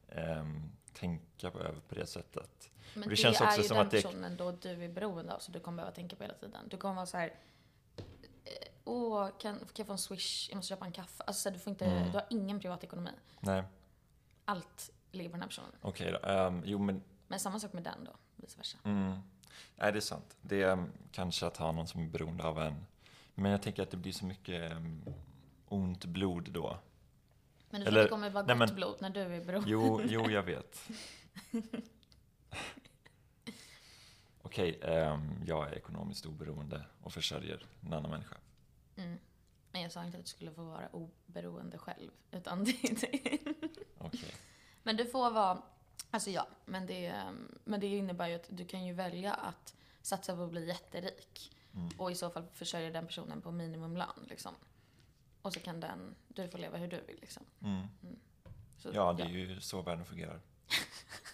[0.08, 2.70] ehm, tänka på, över på det sättet.
[2.94, 4.88] Men det det, känns är också ju som den att det- personen då du är
[4.88, 6.68] beroende av, så du kommer behöva tänka på hela tiden.
[6.68, 7.34] Du kommer vara så här.
[8.88, 10.48] Åh, kan, kan jag få en swish?
[10.48, 11.22] Jag måste köpa en kaffe.
[11.26, 12.06] Alltså, så här, du, får inte, Mm.
[12.12, 13.10] du har ingen privatekonomi.
[13.40, 13.64] Nej,
[14.44, 15.70] Allt ligger på den här personen.
[15.80, 16.28] okej då.
[16.28, 18.78] Ehm, jo, men Men samma sak med den då, vice versa.
[18.84, 19.10] Mm.
[19.76, 20.36] Nej, det är sant.
[20.40, 22.86] Det är um, kanske att ha någon som är beroende av en.
[23.34, 25.04] Men jag tänker att det blir så mycket um,
[25.68, 26.78] ont blod då.
[27.70, 29.70] Men du tror Eller- det kommer vara nej, gott men- blod när du är beroende?
[29.70, 30.88] Jo, jo jag vet.
[34.42, 38.36] Okej, ehm, jag är ekonomiskt oberoende och försörjer en annan människa.
[38.98, 39.18] Mm.
[39.72, 42.10] Men jag sa inte att du skulle få vara oberoende själv.
[42.30, 43.38] Utan det, det.
[43.98, 44.34] Okej.
[44.82, 45.62] Men du får vara,
[46.10, 49.74] alltså ja, men det, ehm, men det innebär ju att du kan ju välja att
[50.02, 51.52] satsa på att bli jätterik.
[51.74, 51.88] Mm.
[51.98, 54.54] Och i så fall försörja den personen på minimumlön liksom.
[55.42, 57.42] Och så kan den, du får leva hur du vill liksom.
[57.62, 57.86] Mm.
[58.78, 60.40] Så, Ja, det är ju så världen fungerar.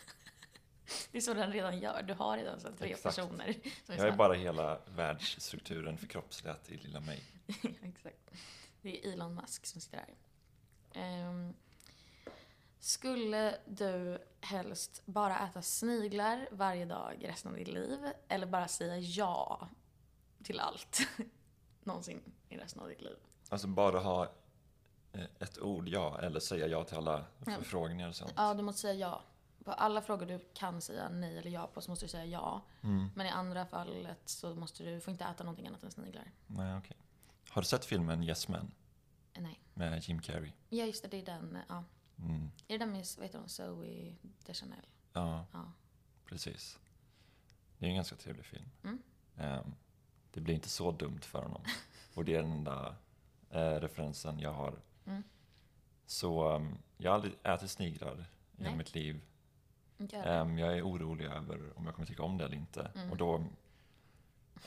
[1.15, 2.03] det är så den redan gör.
[2.03, 3.17] Du har redan så tre Exakt.
[3.17, 3.53] personer.
[3.53, 7.25] Som Jag är snabbt- bara hela världsstrukturen förkroppsligat i lilla mig.
[7.83, 8.31] Exakt.
[8.83, 10.15] Det är Elon Musk som sitter här.
[11.03, 11.55] Ehm,
[12.81, 17.99] skulle du helst bara äta sniglar varje dag resten av ditt liv?
[18.29, 19.69] Eller bara säga ja
[20.43, 20.99] till allt
[21.85, 23.17] någonsin i resten av ditt liv?
[23.49, 24.33] Alltså bara ha
[25.13, 28.33] eh, ett ord ja, eller säga ja till alla förfrågningar och sånt.
[28.37, 29.23] Ja, du måste säga ja.
[29.65, 32.63] På alla frågor du kan säga nej eller ja på så måste du säga ja.
[32.83, 33.09] Mm.
[33.15, 36.31] Men i andra fallet så måste du, får inte äta någonting annat än sniglar.
[36.47, 36.97] Nej, okej.
[37.49, 38.71] Har du sett filmen Yes Men
[39.37, 39.61] Eh, Nej.
[39.75, 40.53] med Jim Carrey?
[40.69, 41.09] Ja, just det.
[41.09, 41.59] Det är den.
[41.69, 41.85] Ja.
[42.19, 42.43] Mm.
[42.45, 44.15] Är det den med, vad heter hon, Zoe
[44.47, 44.87] Deschanel?
[45.13, 45.73] Ja, Ja.
[46.25, 46.79] precis.
[47.79, 48.71] Det är en ganska trevlig film.
[48.85, 49.03] Mm.
[49.37, 49.75] Ehm,
[50.33, 51.63] det blir inte så dumt för honom.
[52.15, 52.97] Och det är den enda
[53.51, 54.79] eh, referensen jag har.
[55.07, 55.23] Mm.
[56.07, 58.27] Så ehm, jag har aldrig ätit sniglar
[58.59, 59.25] i mitt liv.
[59.99, 60.27] Inte jag.
[60.27, 62.91] Är orolig över om jag kommer tycka om det eller inte.
[62.95, 63.11] Mm.
[63.11, 63.45] Och då,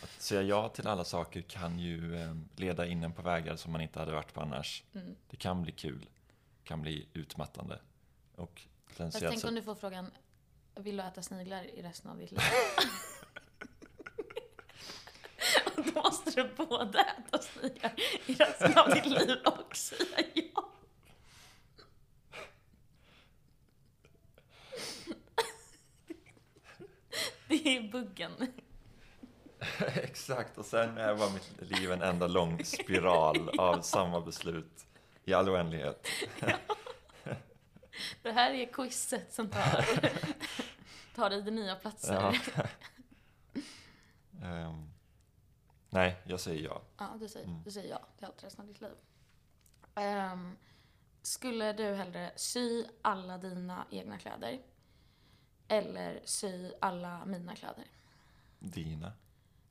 [0.02, 3.72] att säga ja till alla saker kan ju ehm, leda in en på vägar som
[3.72, 4.84] man inte hade varit på annars.
[4.94, 5.16] Mm.
[5.30, 6.10] Det kan bli kul,
[6.64, 7.80] kan bli utmattande.
[8.36, 10.12] Och Fast tänk om du får frågan,
[10.76, 12.40] vill du äta sniglar i resten av ditt liv?
[12.40, 12.84] Och
[15.76, 17.94] Då måste du både äta sniglar
[18.26, 20.67] i resten av ditt liv och säga ja.
[27.48, 28.32] Det är buggen.
[29.96, 34.86] Exakt, och sen är bara mitt liv en enda lång spiral av samma beslut
[35.26, 36.08] i all oändlighet.
[38.22, 39.86] Det här är quizet som tar,
[41.16, 42.14] tar dig till nya platser.
[42.14, 42.34] Ja.
[42.58, 42.64] Ja,
[44.48, 44.90] Ehm,
[45.90, 46.82] nej, jag säger ja.
[47.20, 47.64] du, säger, Mm.
[47.64, 48.92] du säger ja till allt resten av ditt liv.
[49.96, 50.58] Ehm,
[51.22, 54.60] skulle du hellre sy alla dina egna kläder?
[55.68, 57.86] Eller sy alla mina kläder?
[58.60, 59.14] Dina.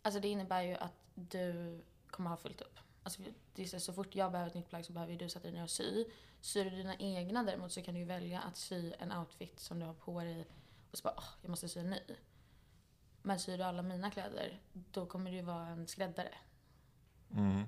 [0.03, 1.81] Alltså det innebär ju att du
[2.11, 2.79] kommer ha fullt upp.
[3.03, 3.23] Alltså
[3.55, 5.53] det är så, så fort jag behöver ett nytt plagg så behöver du sätta dig
[5.57, 6.05] ner och sy.
[6.41, 9.79] Syr du dina egna däremot så kan du ju välja att sy en outfit som
[9.79, 10.47] du har på dig
[10.91, 12.01] och så bara åh, jag måste sy en ny.
[13.23, 16.35] Men syr du alla mina kläder, då kommer du ju vara en skräddare.
[17.31, 17.65] Mm.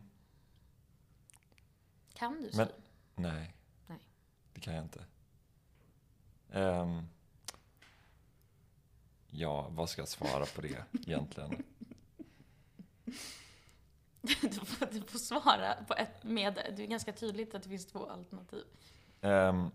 [2.14, 2.56] Kan du sy?
[2.56, 2.68] Men-
[3.14, 3.54] Nej.
[3.86, 3.98] Nej.
[4.52, 5.04] Det kan jag inte.
[6.52, 7.08] Ehm,
[9.30, 11.62] ja, vad ska jag svara på det egentligen?
[14.20, 17.86] Du, får, du får svara på ett med, det är ganska tydligt att det finns
[17.86, 18.64] två alternativ.
[19.20, 19.70] Um,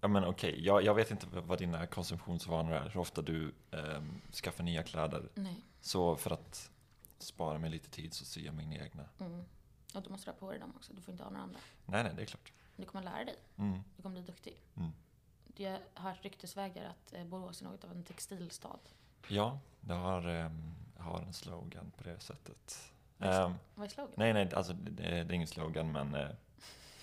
[0.00, 4.20] ja men okej, jag, jag vet inte vad dina konsumtionsvanor är, hur ofta du um,
[4.32, 5.28] skaffar nya kläder.
[5.34, 5.56] Nej.
[5.80, 6.70] Så för att
[7.18, 9.04] spara mig lite tid så syr jag mina egna.
[9.20, 9.44] Mm.
[9.94, 11.60] Och du måste ha på dig dem också, du får inte ha några andra.
[11.86, 12.52] Nej, nej, det är klart.
[12.76, 13.80] Du kommer lära dig, Mm.
[13.96, 14.56] du kommer bli duktig.
[14.76, 14.90] Mm.
[15.60, 18.78] Jag har hört ryktesvägar att eh, Borås är något av en textilstad.
[19.28, 22.92] Ja, det har, um, har en slogan på det sättet.
[23.18, 24.12] Ehm, Vad är slogan?
[24.16, 26.28] nej, nej, alltså det, det är ingen slogan men eh,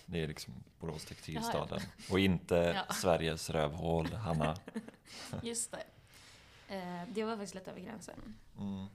[0.06, 1.82] Det är liksom Borås textilstaden.
[2.12, 2.56] Och inte
[2.88, 2.94] Ja.
[2.94, 4.56] Sveriges rövhål, Hanna.
[5.44, 5.84] Just det.
[6.76, 8.36] Eh, det var faktiskt lite över gränsen.
[8.60, 8.86] Mm.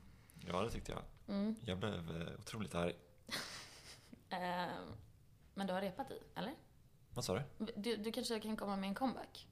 [0.49, 1.03] Ja, det tyckte jag.
[1.29, 1.57] Mm.
[1.64, 2.94] Jag blev eh, otroligt arg.
[4.33, 4.66] Eh,
[5.55, 6.55] men du har repat i, eller?
[7.14, 7.66] Vad sa du?
[7.77, 9.46] Du, du kanske kan komma med en comeback?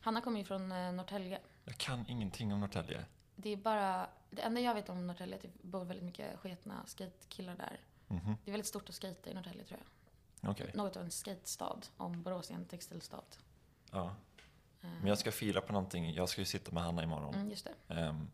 [0.00, 1.40] Hanna kommer ju från eh, Norrtälje.
[1.64, 3.04] Jag kan ingenting om Norrtälje.
[3.36, 6.38] Det är bara, det enda jag vet om Norrtälje är att det bor väldigt mycket
[6.38, 7.80] sketna skatekillar där.
[8.08, 8.34] Mhm.
[8.44, 10.50] Det är väldigt stort att skata i Norrtälje tror jag.
[10.50, 10.70] Okej.
[10.74, 13.24] Något av en skatestad, om Borås är en textilstad.
[13.90, 14.14] Ja.
[14.80, 16.14] Men jag ska fila på någonting.
[16.14, 17.34] Jag ska ju sitta med Hanna imorgon.
[17.34, 17.94] mm, just det.
[17.94, 18.30] Ehm,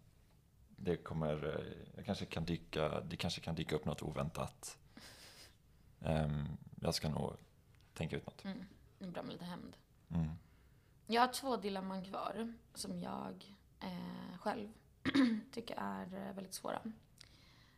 [0.77, 4.79] det kommer, eh, jag kanske kan dyka, det kanske kan dyka upp något oväntat.
[6.01, 6.47] Ehm,
[6.81, 7.37] jag ska nog
[7.97, 8.45] tänka ut något.
[8.45, 8.67] Mm.
[8.99, 9.77] Det är bra med lite hämnd.
[10.09, 10.31] Mm.
[11.07, 14.69] Jag har två dilemman kvar som jag eh, själv
[15.53, 16.81] tycker är eh, väldigt svåra.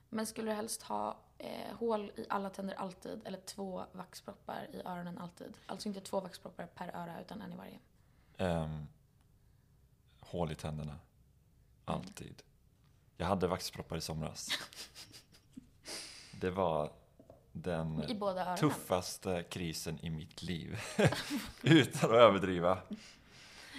[0.08, 4.82] Men skulle du helst ha eh, hål i alla tänder alltid eller två vaxproppar i
[4.84, 5.54] öronen alltid?
[5.66, 7.78] Alltså inte två vaxproppar per öra utan en i varje.
[8.38, 8.86] Ehm,
[10.20, 10.98] hål i tänderna.
[11.84, 12.42] Alltid.
[13.16, 14.48] Jag hade vaxproppar i somras.
[16.40, 16.92] Det var
[17.62, 18.56] den I båda öronen?
[18.58, 20.78] tuffaste krisen i mitt liv.
[21.62, 22.78] Utan att överdriva.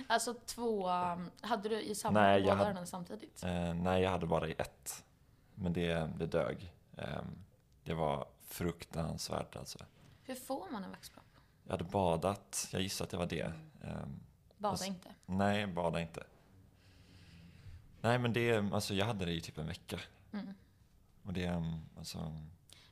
[0.08, 3.44] Alltså två, um, hade du i samma Nej, båda öronen samtidigt?
[3.44, 5.04] Eh, nej, jag hade bara i ett.
[5.56, 6.74] Men det, det dög.
[6.98, 7.26] Ehm,
[7.84, 9.80] det var fruktansvärt alltså.
[10.24, 11.26] Hur får man en vaxpropp?
[11.64, 13.54] Jag hade badat, jag gissar att det var det.
[13.84, 14.20] Ehm,
[14.58, 15.10] Bada Alltså- inte.
[15.26, 16.24] nej, bada inte.
[18.02, 20.00] Nej, men det, alltså jag hade det i typ en vecka.
[20.34, 20.54] Mm.
[21.24, 22.34] Och det, um, alltså,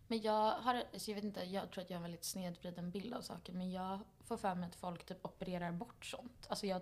[0.07, 2.91] Men jag har, alltså jag vet inte, jag tror att jag har en väldigt snedvriden
[2.91, 3.53] bild av saker.
[3.53, 6.47] Men jag får för mig att folk typ opererar bort sånt.
[6.49, 6.81] Alltså jag,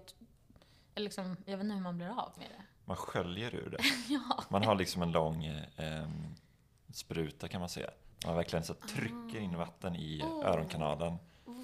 [0.96, 2.64] eller liksom, jag vet inte hur man blir av med det.
[2.86, 3.84] man sköljer ur det.
[4.14, 4.44] ja.
[4.50, 6.10] Man har liksom en lång eh,
[6.94, 7.90] spruta kan man säga.
[8.26, 10.46] Man verkligen så trycker in vatten i Oh.
[10.46, 11.16] öronkanalen.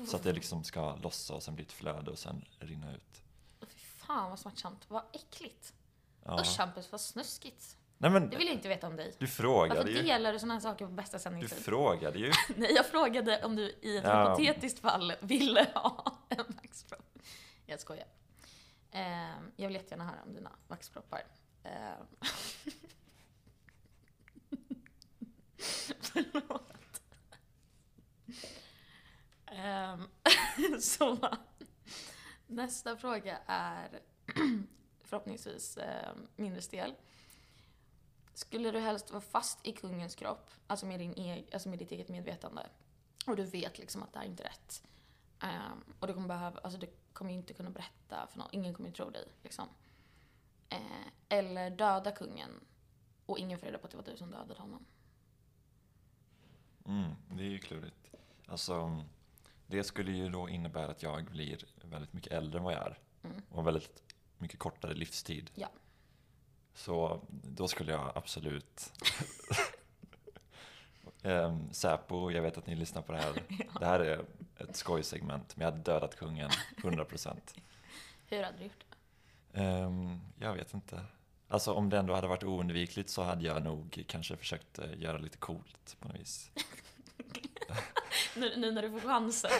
[0.07, 3.21] Så att det liksom ska lossa och sen bli ett flöde och sen rinna ut.
[3.61, 4.85] Fy fan vad smärtsamt.
[4.89, 5.73] Vad äckligt.
[6.23, 6.41] Ja.
[6.41, 7.77] Usch Hampus, vad snuskigt.
[8.01, 9.05] Nej men, Det vill jag inte veta om dig.
[9.05, 10.01] du Varför frågade ju.
[10.01, 11.63] delar du sådana saker på bästa Du sändningstid?
[11.63, 12.31] frågade ju.
[12.55, 14.29] Nej, jag frågade om du i ett Ja.
[14.37, 17.19] hypotetiskt fall ville ha en vaxpropp.
[17.65, 18.07] Jag skojar.
[18.91, 21.21] Ehm, jag vill jättegärna höra om dina vaxproppar.
[21.63, 22.05] Ehm.
[25.99, 27.01] Förlåt.
[29.45, 30.07] Ehm,
[30.81, 31.17] så
[32.47, 33.99] nästa fråga är
[35.03, 36.93] förhoppningsvis eh, mindre stel.
[38.41, 41.91] Skulle du helst vara fast i kungens kropp, alltså med, din e- alltså med ditt
[41.91, 42.69] eget medvetande,
[43.27, 44.83] och du vet liksom att det här är inte rätt.
[45.39, 48.91] Ehm, och du kommer behöva, alltså du kommer inte kunna berätta för någon, ingen kommer
[48.91, 49.67] tro dig liksom.
[50.69, 52.49] Eh, eller döda kungen
[53.25, 54.85] och ingen får reda på att det var du som dödade honom.
[56.85, 58.11] Mm, det är ju klurigt.
[58.47, 59.03] Alltså,
[59.67, 62.99] det skulle ju då innebära att jag blir väldigt mycket äldre än vad jag är.
[63.23, 63.41] Mm.
[63.49, 65.51] Och väldigt mycket kortare livstid.
[65.55, 65.67] Ja.
[66.73, 68.93] Så då skulle jag absolut...
[71.23, 73.33] um, Säpo, jag vet att ni lyssnar på det här.
[73.79, 74.25] Det här är
[74.57, 77.37] ett skojsegment, men jag hade dödat kungen, 100%.
[78.27, 79.59] Hur hade du gjort det?
[79.61, 81.05] Ehm, jag vet inte.
[81.47, 85.17] Alltså om det ändå hade varit oundvikligt så hade jag nog kanske försökt eh, göra
[85.17, 86.51] lite coolt på något vis.
[88.35, 89.51] Nu, nu när du får chansen.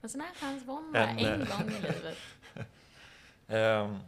[0.00, 2.18] en sån här chans får man En, en eh, gång i livet.
[3.48, 3.98] Ehm, ehm,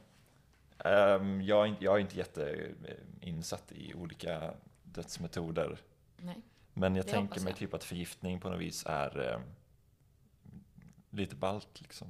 [0.91, 5.79] jag, är inte, jag är inte jätteinsatt i olika dödsmetoder.
[6.17, 6.41] Nej.
[6.75, 7.59] Men jag Det tänker mig jag.
[7.59, 9.43] typ att förgiftning på något vis är ehm,
[11.11, 12.09] lite ballt liksom.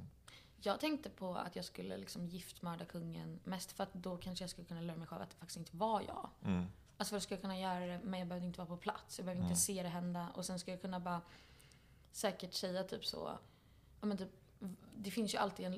[0.61, 4.49] Jag tänkte på att jag skulle liksom giftmörda kungen mest för att då kanske jag
[4.49, 6.29] skulle kunna lura mig själv att det faktiskt inte var jag.
[6.45, 6.65] Mm.
[6.97, 9.19] Alltså för att jag skulle kunna göra det men jag behövde inte vara på plats.
[9.19, 9.51] Jag behövde Mm.
[9.51, 11.21] inte se det hända och sen skulle jag kunna bara
[12.11, 13.37] säkert säga typ så.
[14.01, 14.29] Ja, men typ,
[14.95, 15.73] det finns ju alltid en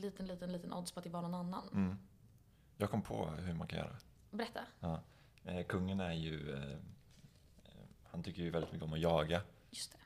[0.00, 1.68] liten, liten, liten odds på att det var någon annan.
[1.72, 1.98] Mm.
[2.76, 3.96] Jag kom på hur man kan göra.
[4.30, 4.60] Berätta.
[4.80, 5.02] Ja.
[5.44, 6.72] Eh, kungen är ju, eh,
[7.64, 9.42] eh, han tycker ju väldigt mycket om att jaga.
[9.70, 9.98] Just det.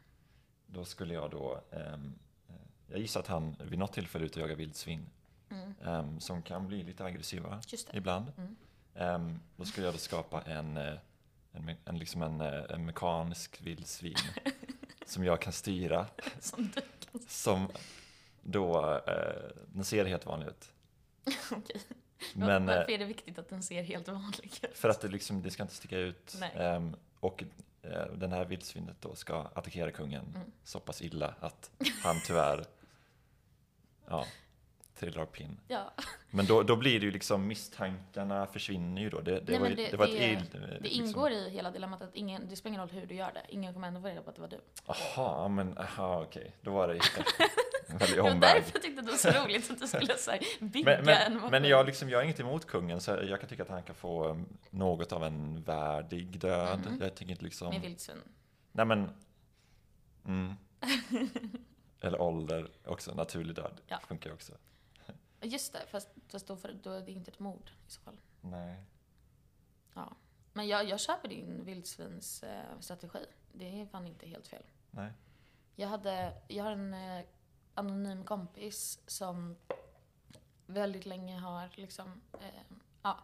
[0.67, 2.55] Då skulle jag då, ehm, eh,
[2.87, 5.07] jag gissar att han vid något tillfälle är ute och jagar vildsvin.
[5.51, 5.75] Mm.
[5.85, 8.33] ehm, som kan bli lite aggressiva ibland.
[8.37, 8.57] Mm.
[8.95, 14.17] Ehm, då skulle jag då skapa en, en, en, liksom en, en mekanisk vildsvin
[15.07, 16.07] som jag kan styra.
[16.41, 17.69] Som du kan Som
[18.43, 19.01] då,
[19.67, 20.73] den ser helt vanlig ut.
[21.51, 21.83] Okej.
[22.35, 24.77] Men eh, Varför är det viktigt att den ser helt vanlig ut?
[24.79, 26.37] för att det, liksom, det ska inte sticka ut.
[26.55, 27.45] Ehm, och
[27.83, 30.53] eh, den här vildsvinet då ska attackera kungen Mm.
[30.65, 31.71] så pass illa att
[32.03, 32.65] han tyvärr
[34.09, 34.27] ja,
[34.95, 35.61] trillar av pinn.
[35.69, 35.93] Ja,
[36.31, 39.21] Men då, då blir det ju liksom misstankarna försvinner ju då.
[39.21, 41.05] Det, det, Nej, var, ju- det- det var det- ett ill, det liksom.
[41.05, 43.43] ingår i hela dilemmat att ingen, det spelar ingen roll hur du gör det.
[43.49, 44.61] Ingen kommer ändå få reda på att det var du.
[44.87, 46.57] Jaha, men aha, okej.
[46.61, 46.95] Då var det
[47.93, 48.41] en var omväg.
[48.41, 51.05] därför jag tyckte det var så roligt att du skulle så här, bygga Men, en
[51.05, 51.51] men, maskin.
[51.51, 53.95] men jag, liksom, jag har inget emot kungen, så jag kan tycka att han kan
[53.95, 56.87] få um, något av en värdig död.
[56.87, 57.01] Mm.
[57.01, 57.69] Jag tänker inte liksom...
[57.69, 58.23] Med vildsvin.
[58.73, 59.11] Nej men...
[60.27, 60.55] Mm.
[62.01, 63.81] Eller ålder också, naturlig död.
[63.87, 64.01] Ja.
[64.09, 64.53] Funkar ju också.
[65.41, 68.21] Just det, fast, fast då, för, då är det inte ett mord i så fall.
[68.41, 68.77] Nej.
[69.95, 70.17] Ja.
[70.53, 72.75] Men jag, jag köper din vildsvinsstrategi.
[72.75, 73.19] Eh, strategi.
[73.53, 74.63] det är fan inte helt fel.
[74.91, 75.13] Nej.
[75.75, 77.25] Jag, hade, jag har en eh,
[77.75, 79.57] anonym kompis som
[80.67, 83.19] väldigt länge har liksom, eh, ja,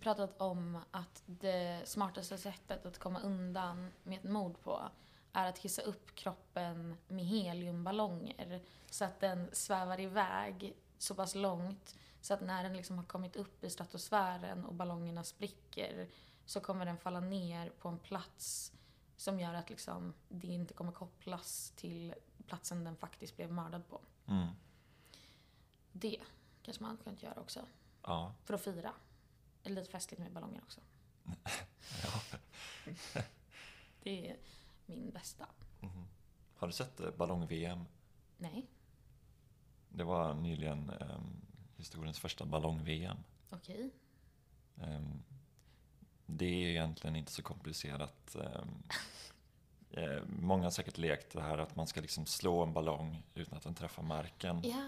[0.00, 4.90] pratat om att det smartaste sättet att komma undan med ett mord på
[5.32, 11.96] är att hissa upp kroppen med heliumballonger så att den svävar iväg så pass långt
[12.20, 16.08] så att när den liksom har kommit upp i stratosfären och ballongerna spricker
[16.44, 18.72] så kommer den falla ner på en plats
[19.16, 22.14] som gör att liksom det inte kommer kopplas till
[22.46, 24.00] platsen den faktiskt blev mördad på.
[24.26, 24.48] Mm.
[25.92, 26.20] Det
[26.62, 27.66] kanske man hade kunnat göra också.
[28.02, 28.34] Ja.
[28.44, 28.92] För att fira.
[29.62, 30.80] Eller lite festligt med ballonger också.
[34.02, 34.36] Det är
[34.86, 35.46] min bästa.
[35.80, 36.04] Mhm.
[36.54, 37.84] Har du sett eh, ballong-VM?
[38.38, 38.66] Nej,
[39.88, 41.40] Det var nyligen um,
[41.76, 43.16] historiens första ballong-VM.
[43.50, 43.90] okej.
[44.76, 45.22] Ehm,
[46.26, 48.34] det är egentligen inte så komplicerat.
[48.36, 48.82] Ehm,
[49.90, 53.56] eh, många har säkert lekt det här att man ska liksom slå en ballong utan
[53.58, 54.60] att den träffar marken.
[54.64, 54.84] Ja.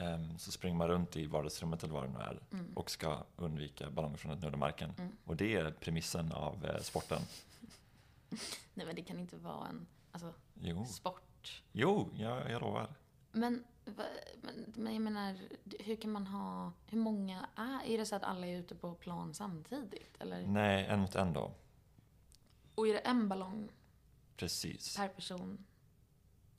[0.00, 2.72] Ehm, så springer man runt i vardagsrummet eller vad det nu är Mm.
[2.74, 4.92] och ska undvika ballonger från att nudda marken.
[4.98, 5.12] Mm.
[5.24, 7.22] Och det är premissen av eh, sporten.
[8.74, 11.62] Nej men det kan inte vara en alltså, Jo, sport.
[11.72, 12.88] jo jag, jag lovar.
[13.32, 15.36] Men, men, men jag menar,
[15.80, 18.94] hur kan man ha, hur många är, är det så att alla är ute på
[18.94, 20.16] plan samtidigt?
[20.20, 20.46] Eller?
[20.46, 21.50] Nej, en mot en då.
[22.74, 23.70] Och är det en ballong
[24.36, 24.96] Precis.
[24.96, 25.64] per person?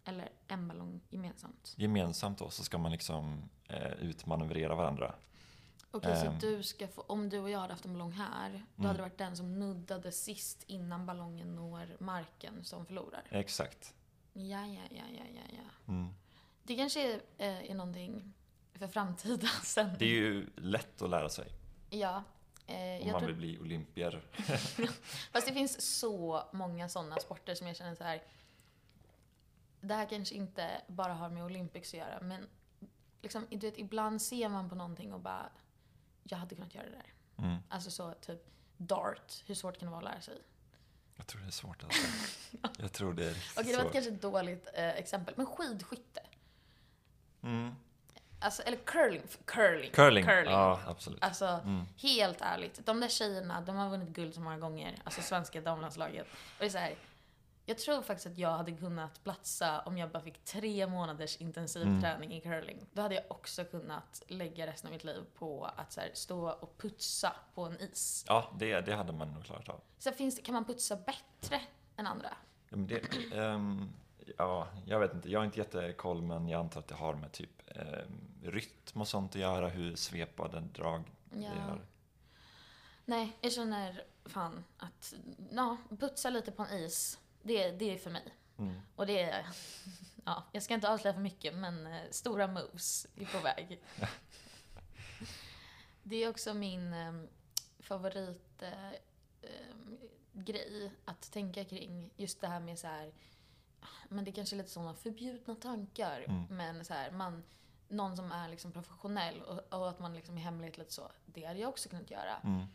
[0.06, 1.73] Eller en ballong gemensamt?
[1.78, 5.15] Gemensamt då så ska man liksom eh, utmanövrera varandra.
[5.91, 6.39] Okej, Ehm.
[6.39, 8.88] så du ska få, om du och jag hade haft en ballong här, då Mm.
[8.88, 13.23] hade det varit den som nuddade sist innan ballongen når marken som förlorar.
[13.30, 13.93] Exakt.
[14.34, 15.93] Ja, ja, ja, ja, ja, ja.
[15.93, 16.13] Mm.
[16.63, 18.34] Det kanske är, eh, är någonting
[18.73, 19.89] för framtiden sen.
[19.99, 21.47] Det är ju lätt att lära sig
[21.89, 22.23] Ja.
[22.67, 24.21] Eh, om man tror, vill bli olympier.
[25.32, 28.23] Fast det finns så många sådana sporter som jag känner så här.
[29.82, 32.47] Det här kanske inte bara har med Olympics att göra, men
[33.21, 35.49] liksom, du vet, ibland ser man på någonting och bara,
[36.23, 37.13] jag hade kunnat göra det där.
[37.45, 37.58] Mm.
[37.69, 38.45] Alltså så typ
[38.78, 40.41] dart, hur svårt kan det vara att lära sig?
[41.15, 42.08] Jag tror det är svårt alltså.
[42.82, 45.45] Jag tror det är riktigt Okej, det var ett kanske ett dåligt eh, exempel, men
[45.45, 46.21] skidskytte.
[47.41, 47.75] Mm.
[48.45, 49.21] Alltså, eller curling.
[49.45, 49.91] Curling.
[49.91, 50.25] Curling.
[50.51, 51.23] Ja, absolut.
[51.23, 51.86] Alltså, Mm.
[51.97, 52.86] helt ärligt.
[52.86, 54.95] De där tjejerna, de har vunnit guld så många gånger.
[55.03, 56.27] Alltså svenska damlandslaget.
[56.31, 56.95] Och det är så här,
[57.65, 61.81] jag tror faktiskt att jag hade kunnat platsa om jag bara fick tre månaders intensiv
[61.81, 62.01] Mm.
[62.01, 62.86] träning i curling.
[62.93, 66.49] Då hade jag också kunnat lägga resten av mitt liv på att så här, stå
[66.49, 68.25] och putsa på en is.
[68.27, 69.81] Ja, det, det hade man nog klarat av.
[69.99, 71.62] Så finns det, kan man putsa bättre
[71.97, 72.29] än andra?
[72.69, 73.01] Ja, men det,
[73.36, 73.89] ehm,
[74.38, 75.29] ja, jag vet inte.
[75.31, 79.07] Jag har inte jättekoll, men jag antar att det har med typ ehm, rytm och
[79.07, 81.55] sånt att göra, hur svepade drag det Ja.
[81.55, 81.85] gör.
[83.05, 85.13] Nej, jag känner fan att,
[85.51, 88.33] ja, putsa lite på en is, det, det är för mig.
[88.57, 88.75] Mm.
[88.95, 89.45] Och det är,
[90.25, 93.79] ja, jag ska inte avslöja för mycket, men eh, stora moves är på väg.
[96.07, 97.13] Det är också min eh,
[97.79, 98.89] favorit eh,
[99.41, 99.75] eh,
[100.33, 103.11] grej att tänka kring just det här med så här,
[104.09, 106.43] men det är kanske är lite sådana förbjudna tankar, Mm.
[106.49, 107.43] men så här, man,
[107.88, 111.45] någon som är liksom professionell och, och att man liksom i hemlighet lite så, det
[111.45, 112.35] hade jag också kunnat göra.
[112.43, 112.65] Mm.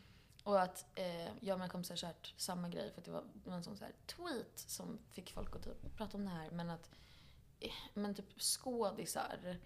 [0.45, 3.51] Och att eh, jag och mina kompisar kört samma grej för att det var, det
[3.51, 6.51] var en sån så här tweet som fick folk att typ prata om det här.
[6.51, 6.91] Men att
[7.61, 9.59] eh, men typ skådisar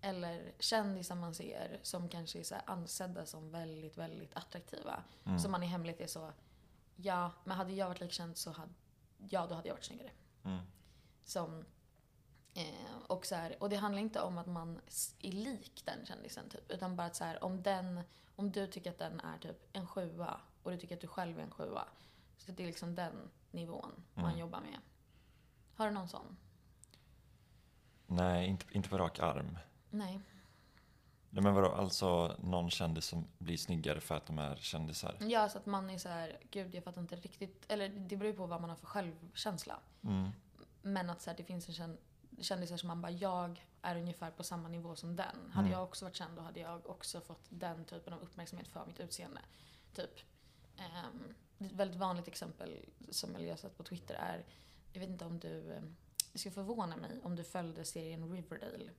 [0.00, 5.02] eller kändisar man ser som kanske är så här ansedda som väldigt, väldigt attraktiva.
[5.24, 5.38] Mm.
[5.38, 6.32] Som man i hemlighet är så,
[6.96, 8.72] ja, men hade jag varit lika känd så hade,
[9.28, 10.10] ja då hade jag varit snyggare.
[10.44, 10.64] Mm.
[11.24, 11.64] Som,
[12.54, 14.80] eh, och, så här, och det handlar inte om att man
[15.18, 16.70] är lik den kändisen typ.
[16.70, 18.00] Utan bara att så här, om, den,
[18.36, 21.38] om du tycker att den är typ en sjua och du tycker att du själv
[21.38, 21.88] är en sjua.
[22.38, 24.38] Så det är liksom den nivån man Mm.
[24.38, 24.78] jobbar med.
[25.74, 26.36] Har du någon sån?
[28.06, 29.58] Nej, inte, inte på rak arm.
[29.90, 30.20] Nej.
[31.30, 35.16] Nej, men vadå, alltså någon kändis som blir snyggare för att de är kändisar?
[35.20, 37.64] Ja, så att man är så här, gud jag fattar inte riktigt.
[37.68, 39.78] Eller det beror ju på vad man har för självkänsla.
[40.04, 40.30] Mm.
[40.82, 41.98] Men att så här, det finns en känd,
[42.40, 45.36] kändisar som man bara, jag är ungefär på samma nivå som den.
[45.52, 45.72] Hade Mm.
[45.72, 49.00] jag också varit känd då hade jag också fått den typen av uppmärksamhet för mitt
[49.00, 49.40] utseende.
[49.94, 50.10] Typ.
[50.78, 51.34] Um,
[51.66, 54.44] ett väldigt vanligt exempel som jag har sett på Twitter är,
[54.92, 55.96] jag vet inte om du, ehm,
[56.32, 58.90] det skulle förvåna mig om du följde serien Riverdale.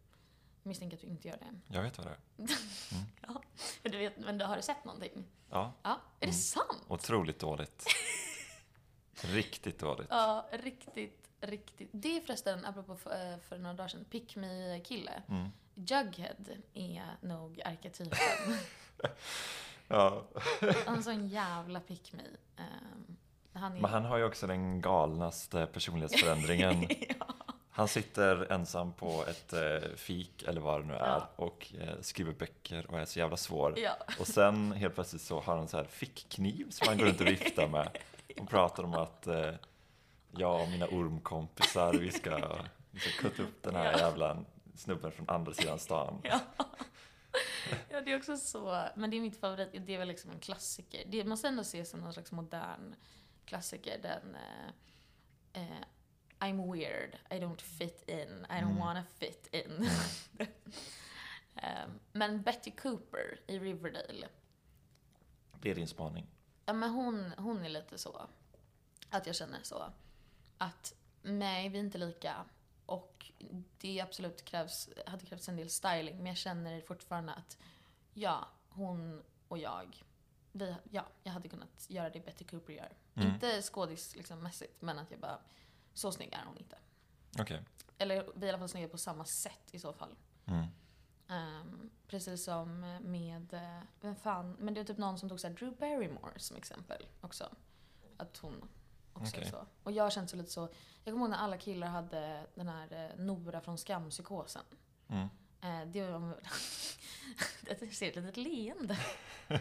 [0.63, 1.75] Misstänker att du inte gör det.
[1.75, 2.17] Jag vet vad det är.
[3.83, 5.23] Men du, vet, men du har sett någonting?
[5.49, 6.33] Ja, Ja, är det Mm.
[6.33, 6.83] sant?
[6.87, 7.85] otroligt dåligt.
[9.21, 10.07] Riktigt dåligt.
[10.09, 11.89] Ja, riktigt, riktigt.
[11.91, 15.23] Det är förresten, apropå för, för några dagar sedan, Pick Me-kille.
[15.29, 15.49] Mm.
[15.75, 16.35] Jughead
[16.73, 18.17] är nog arketypen.
[19.87, 20.23] Ja.
[20.87, 22.23] En sån jävla pick me.
[22.57, 23.17] Ehm,
[23.53, 23.81] han är...
[23.81, 26.87] Men han har ju också den galnaste personlighetsförändringen.
[27.19, 27.30] ja.
[27.73, 31.29] Han sitter ensam på ett eh, fik eller vad det nu är Ja.
[31.35, 33.79] och eh, skriver böcker och är så jävla svår.
[33.79, 33.97] ja.
[34.19, 37.27] Och sen helt plötsligt så har han så här fickkniv som han går runt och
[37.27, 37.97] viftar med
[38.39, 39.51] och pratar om att eh,
[40.31, 42.57] jag och mina ormkompisar vi ska,
[42.91, 44.37] vi ska kutta upp den här jävla
[44.75, 46.21] snubben från andra sidan stan.
[46.23, 46.39] Ja.
[47.89, 48.83] ja, det är också så.
[48.95, 49.69] Men det är mitt favorit.
[49.85, 51.03] Det är väl liksom en klassiker.
[51.07, 52.95] Det måste ändå ses som någon slags modern
[53.45, 53.99] klassiker.
[54.01, 54.35] Den...
[55.53, 55.83] eh, eh,
[56.41, 58.79] I'm weird, I don't fit in, I don't Mm.
[58.79, 59.89] wanna fit in.
[61.55, 64.27] Ehm, men Betty Cooper i Riverdale.
[65.61, 66.27] Det är din spaning.
[66.65, 68.21] Ja, men hon, hon är lite så.
[69.09, 69.93] Att jag känner så.
[70.57, 72.45] Att nej, vi är inte lika.
[72.85, 73.31] Och
[73.77, 76.17] det absolut krävs, hade krävts en del styling.
[76.17, 77.57] Men jag känner fortfarande att
[78.13, 80.03] ja, hon och jag.
[80.51, 82.91] Vi, ja, jag hade kunnat göra det Betty Cooper gör.
[83.15, 83.33] Mm.
[83.33, 85.39] Inte skådis liksom men att jag bara,
[85.93, 86.77] så snygg är hon inte.
[87.39, 87.63] Okej.
[87.97, 90.15] Eller vi är i alla fall snygga på samma sätt i så fall.
[90.45, 90.65] Mm.
[91.27, 95.47] Ehm, precis som med, eh, vem fan, men det är typ någon som tog så
[95.47, 97.49] här Drew Barrymore som exempel också.
[98.17, 98.69] Att hon
[99.13, 99.49] också Okej.
[99.49, 99.65] så.
[99.83, 100.61] Och jag känner så lite så,
[101.03, 104.63] jag kommer ihåg när alla killar hade den här eh, Nora från Skampsykosen.
[105.07, 105.27] Mm.
[105.61, 106.39] Eh, det var,
[107.79, 108.97] det ser ett litet leende.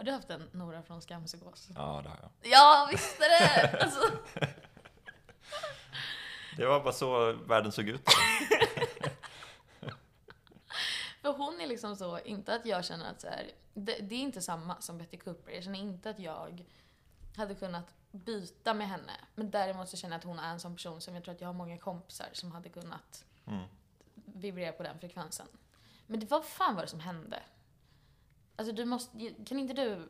[0.00, 1.68] Har du haft en Nora från Skampsykos?
[1.74, 2.30] Ja, det har jag.
[2.52, 3.82] Ja, visst är det!
[3.82, 4.00] Alltså,
[6.56, 8.02] Det var bara så världen såg ut.
[11.22, 14.18] För hon är liksom så, inte att jag känner att så här, det, det är
[14.20, 15.52] inte samma som Betty Cooper.
[15.52, 16.64] Jag känner inte att jag
[17.36, 19.12] hade kunnat byta med henne.
[19.34, 21.40] Men däremot så känner jag att hon är en sån person som jag tror att
[21.40, 23.64] jag har många kompisar som hade kunnat Mm.
[24.14, 25.46] vibrera på den frekvensen.
[26.06, 27.42] Men det, vad fan var det som hände?
[28.60, 30.08] Alltså du måste, kan inte du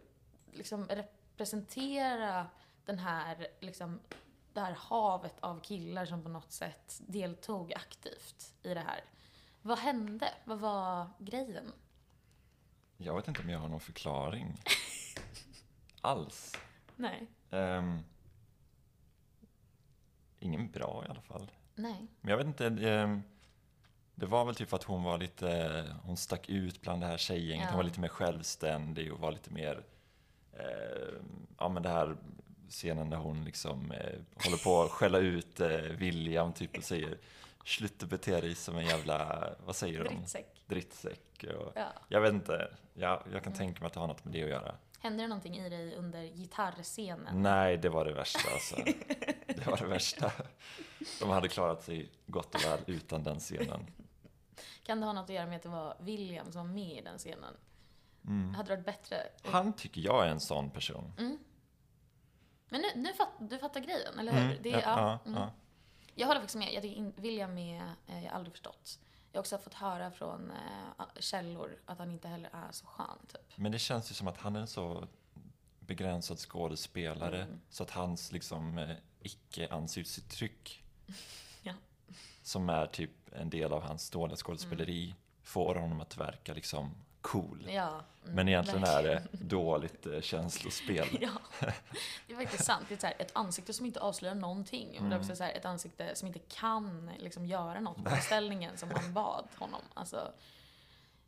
[0.53, 2.46] liksom representera
[2.84, 4.01] den här, liksom,
[4.53, 9.01] det här havet av killar som på något sätt deltog aktivt i det här?
[9.62, 10.34] Vad hände?
[10.44, 11.72] Vad var grejen?
[12.96, 14.62] Jag vet inte om jag har någon förklaring.
[16.01, 16.57] Alls.
[16.96, 17.26] Nej.
[17.51, 17.98] Ehm,
[20.38, 21.51] ingen bra i alla fall.
[21.74, 22.07] Nej.
[22.20, 22.66] Men jag vet inte.
[22.66, 23.22] ehm,
[24.21, 27.16] det var väl typ för att hon var lite, hon stack ut bland det här
[27.18, 27.64] tjejgänget.
[27.64, 27.71] Ja.
[27.71, 29.83] Hon var lite mer självständig och var lite mer,
[30.53, 32.16] ehm, ja men det här
[32.68, 37.18] scenen där hon liksom eh, håller på att skälla ut eh, William typ och säger
[37.64, 40.14] Sluta bete dig som en jävla, vad säger de?
[40.14, 40.62] Drittsäck.
[40.66, 41.45] Drittsäck.
[41.45, 41.93] Och, Ja.
[42.09, 43.59] jag vet inte, jag, jag kan Mm.
[43.59, 44.75] tänka mig att det har något med det att göra.
[45.01, 47.43] Hände det någonting i dig under gitarrscenen?
[47.43, 48.77] Nej, det var det värsta alltså.
[49.47, 50.33] Det var det värsta.
[51.21, 53.87] De hade klarat sig gott och väl utan den scenen.
[54.82, 57.00] Kan det ha något att göra med att det var William som var med i
[57.00, 57.56] den scenen?
[58.26, 58.54] Mm.
[58.54, 59.22] Hade det varit bättre?
[59.44, 61.12] Han tycker jag är en sån person.
[61.18, 61.38] Mm.
[62.68, 64.40] Men nu, nu fatt, du fattar grejen, eller hur?
[64.40, 65.40] Mm, Det, ja, ja, mm.
[65.40, 65.50] ja.
[66.14, 66.72] Jag håller faktiskt med.
[66.74, 68.98] Jag tycker in, William är, eh, jag har aldrig förstått.
[69.32, 73.18] Jag har också fått höra från eh, källor att han inte heller är så skön,
[73.28, 73.56] typ.
[73.56, 75.08] Men det känns ju som att han är en så
[75.80, 77.61] begränsad skådespelare Mm.
[77.70, 80.82] så att hans liksom eh, icke-ansiktsuttryck.
[82.43, 87.66] Som är typ en del av hans dåliga skådespeleri får honom att verka liksom cool.
[87.70, 89.16] Ja, mm, Men egentligen verkligen.
[89.16, 91.07] är det dåligt eh, känslospel.
[91.20, 91.30] Ja,
[92.26, 92.84] det är faktiskt sant.
[92.88, 94.86] Det är så här, ett ansikte som inte avslöjar någonting.
[94.86, 95.20] Men det är Mm.
[95.20, 99.12] också så här, ett ansikte som inte kan liksom, göra något på ställningen som man
[99.12, 99.80] bad honom.
[99.95, 100.32] Alltså,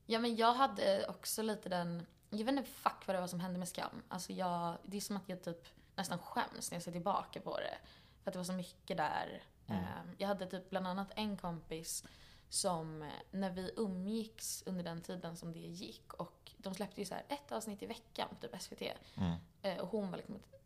[0.07, 2.07] ja, men jag hade också lite den...
[2.31, 4.03] Jag vet inte fuck vad det var som hände med Skam.
[4.09, 7.57] Alltså jag, det är som att jag typ nästan skäms när jag ser tillbaka på
[7.59, 7.79] det.
[8.23, 9.43] För att det var så mycket där.
[9.73, 9.85] Mm.
[9.85, 12.05] Eh, Jag hade typ bland annat en kompis
[12.49, 17.05] som, eh, när vi umgicks under den tiden som det gick och de släppte ju
[17.05, 18.83] så här ett avsnitt i veckan på typ SVT.
[19.17, 19.39] Mm.
[19.63, 20.61] Eh, och hon var liksom ett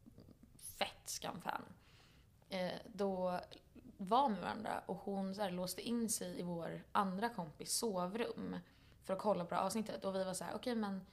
[0.56, 1.62] fett Skam-fan.
[2.48, 3.40] Eh, då
[3.96, 8.56] var med varandra och hon så här låste in sig i vår andra kompis sovrum
[9.04, 10.04] för att kolla på det avsnittet.
[10.04, 11.06] Och vi var så här: okej men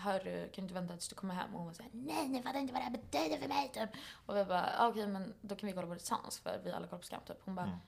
[0.00, 1.50] hörru, kan du inte vänta tills du kommer hem?
[1.54, 3.90] Och hon var såhär, nej ni fattar inte vad det här betyder för mig typ.
[4.26, 6.72] Och vi bara, "Ah, okej men då kan vi kolla på det tillsammans för vi
[6.72, 7.36] alla kollar på Skam typ.
[7.44, 7.78] Hon bara, Mm.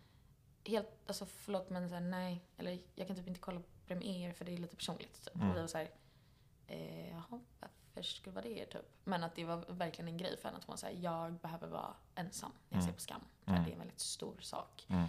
[0.65, 4.33] helt, alltså förlåt men så här, nej, eller jag kan typ inte kolla på premiär
[4.33, 5.25] för det är lite personligt.
[5.25, 5.35] Typ.
[5.35, 5.51] Mm.
[5.51, 5.91] Och vi var så här,
[6.67, 8.87] eh, jaha, varför skulle vara det typ?
[9.05, 11.67] Men att det var verkligen en grej för henne att hon var såhär, jag behöver
[11.69, 12.87] vara ensam när jag Mm.
[12.87, 13.21] ser på Skam.
[13.45, 13.65] För Mm.
[13.65, 14.87] det är en väldigt stor sak.
[14.89, 15.07] Mm.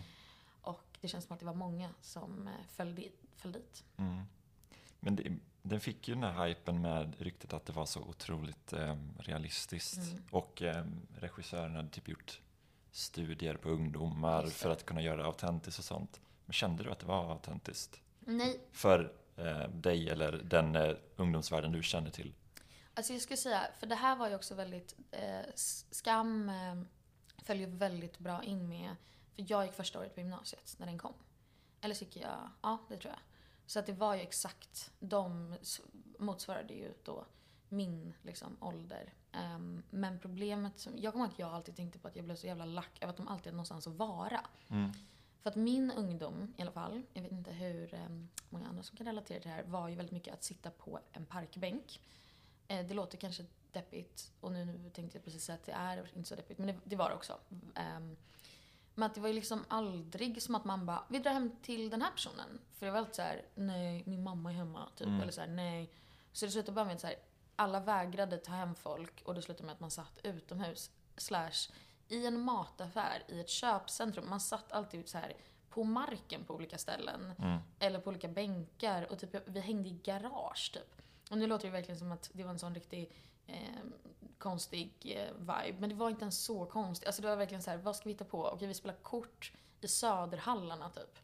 [0.62, 3.22] Och det känns som att det var många som eh, föll dit.
[3.36, 3.84] Föll dit.
[5.04, 5.32] Men det,
[5.62, 9.97] den fick ju den här hypen med ryktet att det var så otroligt eh, realistiskt.
[9.97, 10.24] Mm.
[10.32, 10.86] Och eh,
[11.20, 12.41] regissören hade typ gjort
[12.91, 16.22] studier på ungdomar för att kunna göra det autentiskt och sånt.
[16.45, 18.01] Men kände du att det var autentiskt?
[18.20, 22.34] Nej, För eh, dig eller den eh, ungdomsvärlden du känner till?
[22.93, 25.41] Alltså jag skulle säga, för det här var ju också väldigt, eh,
[25.91, 26.76] Skam eh,
[27.43, 28.95] följer väldigt bra in med,
[29.36, 31.14] för jag gick första året på gymnasiet när den kom.
[31.82, 33.20] Eller så gick jag, ja det tror jag.
[33.66, 35.55] Så att det var ju exakt, de
[36.20, 37.26] motsvarade ju då
[37.70, 39.14] min liksom, ålder.
[39.32, 42.36] Ehm, men problemet, som, jag kommer ihåg att jag alltid tänkte på att jag blev
[42.36, 44.45] så jävla lack över att de alltid hade någonstans att vara.
[44.70, 44.91] Mm.
[45.41, 48.09] För att min ungdom i alla fall, jag vet inte hur eh,
[48.49, 50.99] många andra som kan relatera till det här, var ju väldigt mycket att sitta på
[51.11, 52.01] en parkbänk.
[52.68, 56.11] Eh, det låter kanske deppigt och nu, nu tänkte jag precis säga att det är
[56.16, 57.39] inte så deppigt, men det, det var det också.
[57.76, 58.16] Ehm,
[58.96, 61.89] men att det var ju liksom aldrig som att man bara, vi drar hem till
[61.89, 62.62] den här personen.
[62.74, 65.08] För det var alltid så här, nej, min mamma är hemma, typ.
[65.08, 65.22] Mm.
[65.22, 65.91] Eller så här, nej.
[66.32, 67.16] Så det slutade bara med att så här,
[67.56, 70.91] alla vägrade ta hem folk och det slutade med att man satt utomhus.
[71.18, 71.72] Slash,
[72.08, 74.30] i en mataffär, i ett köpcentrum.
[74.30, 75.34] Man satt alltid så här
[75.70, 77.34] på marken på olika ställen.
[77.39, 77.60] Mm.
[77.80, 79.12] Eller på olika bänkar.
[79.12, 81.02] Och typ, vi hängde i garage typ.
[81.32, 83.12] Och nu låter det verkligen som att det var en sån riktig
[83.48, 83.84] eh,
[84.38, 85.80] konstig eh, vibe.
[85.80, 87.08] Men det var inte ens så konstigt.
[87.08, 88.48] Alltså det var verkligen så här, vad ska vi hitta på?
[88.48, 91.20] Okej, vi spelar kort i söderhallarna typ.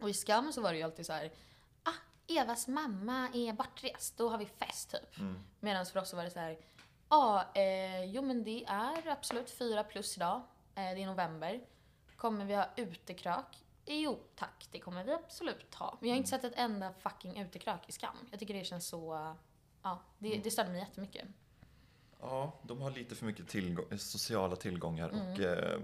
[0.00, 1.32] Och i Skam så var det ju alltid så här,
[1.82, 1.92] ah,
[2.28, 5.18] Evas mamma är bortrest, då har vi fest typ.
[5.18, 5.44] Mm.
[5.60, 6.58] Medan för oss så var det så här,
[7.08, 10.42] ja, eh, jo men det är absolut fyra plus idag.
[10.74, 11.60] Eh, det är november.
[12.16, 13.64] Kommer vi ha utekrök?
[13.86, 15.98] Jo tack, det kommer vi absolut ha.
[16.00, 18.16] Vi har inte sett ett enda fucking utekrök i Skam.
[18.30, 19.34] Jag tycker det känns så,
[19.82, 21.24] ja, det, det störde mig jättemycket.
[22.20, 25.58] Ja, de har lite för mycket tillgång, sociala tillgångar och Mm.
[25.58, 25.80] eh,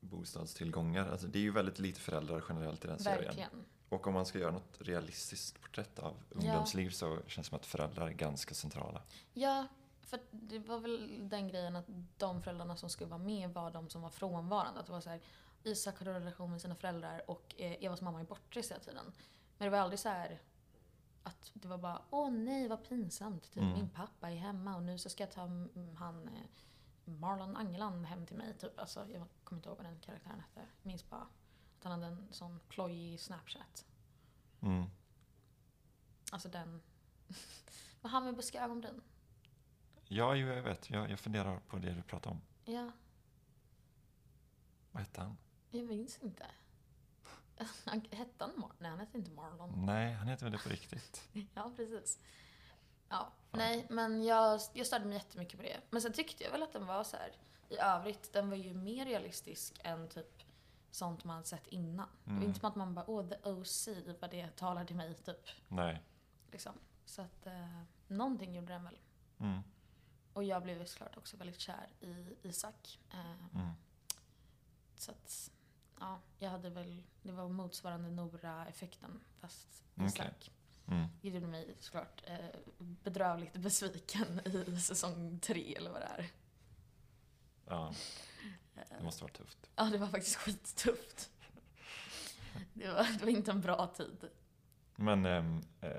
[0.00, 1.08] bostadstillgångar.
[1.10, 3.24] Alltså, det är ju väldigt lite föräldrar generellt i den serien.
[3.24, 3.64] Verkligen.
[3.88, 7.66] Och om man ska göra något realistiskt porträtt av ungdomsliv så känns det som att
[7.66, 9.02] föräldrar är ganska centrala.
[9.32, 9.66] Ja,
[10.00, 11.86] för det var väl den grejen att
[12.16, 14.80] de föräldrarna som skulle vara med var de som var frånvarande.
[14.80, 15.20] Att det var så här,
[15.62, 19.12] Isak har en relation med sina föräldrar och eh, Evas mamma är bortrest hela tiden.
[19.58, 20.40] Men det var aldrig så här
[21.26, 23.72] att det var bara åh nej vad pinsamt, typ, Mm.
[23.72, 26.42] min pappa är hemma och nu så ska jag ta mm, han eh,
[27.04, 28.54] Marlon Angeland hem till mig.
[28.58, 28.78] Typ.
[28.78, 30.60] Alltså, jag kommer inte ihåg vad den karaktären hette.
[30.82, 31.20] Jag minns bara
[31.78, 33.86] att han hade en sån plojig snapchat.
[34.60, 34.84] Mm.
[36.32, 36.82] Alltså den...
[38.00, 39.00] Var han med buskiga ögonbryn?
[40.04, 40.90] Ja, jo, jag vet.
[40.90, 42.40] Jag, jag funderar på det du pratar om.
[42.64, 42.90] Ja,
[44.92, 45.36] Vad hette han?
[45.70, 46.46] jag minns inte.
[47.86, 48.76] Han, hette han Marlon?
[48.78, 49.86] Nej, han hette inte Marlon.
[49.86, 51.28] Nej, han heter väl det på riktigt?
[51.54, 52.18] Ja, precis.
[53.08, 53.58] Ja, Fan.
[53.58, 55.80] nej, men jag, jag störde mig jättemycket på det.
[55.90, 57.32] Men sen tyckte jag väl att den var så här.
[57.68, 60.42] i övrigt, den var ju mer realistisk än typ
[60.90, 62.08] sånt man sett innan.
[62.24, 62.48] Det var Mm.
[62.48, 63.88] inte som att man bara, åh, the OC,
[64.20, 65.48] vad det talar till mig, typ.
[65.68, 66.02] Nej.
[66.52, 66.72] Liksom.
[67.04, 68.98] Så att, eh, någonting gjorde den väl.
[69.38, 69.60] Mm.
[70.32, 72.98] Och jag blev såklart också väldigt kär i Isak.
[73.12, 73.70] Eh, Mm.
[74.96, 75.50] Så att,
[76.00, 80.06] ja, jag hade väl, det var motsvarande Nora-effekten fast Okej.
[80.06, 80.50] Isak.
[80.88, 81.06] Mm.
[81.22, 82.36] Det gjorde mig såklart eh,
[82.78, 86.30] bedrövligt besviken i säsong tre eller vad det är.
[87.66, 87.94] Ja,
[88.76, 89.70] Eh, det måste vara tufft.
[89.76, 91.30] Ja, det var faktiskt skittufft.
[92.74, 94.28] Det var, det var inte en bra tid.
[94.96, 95.90] Men ehm, eh,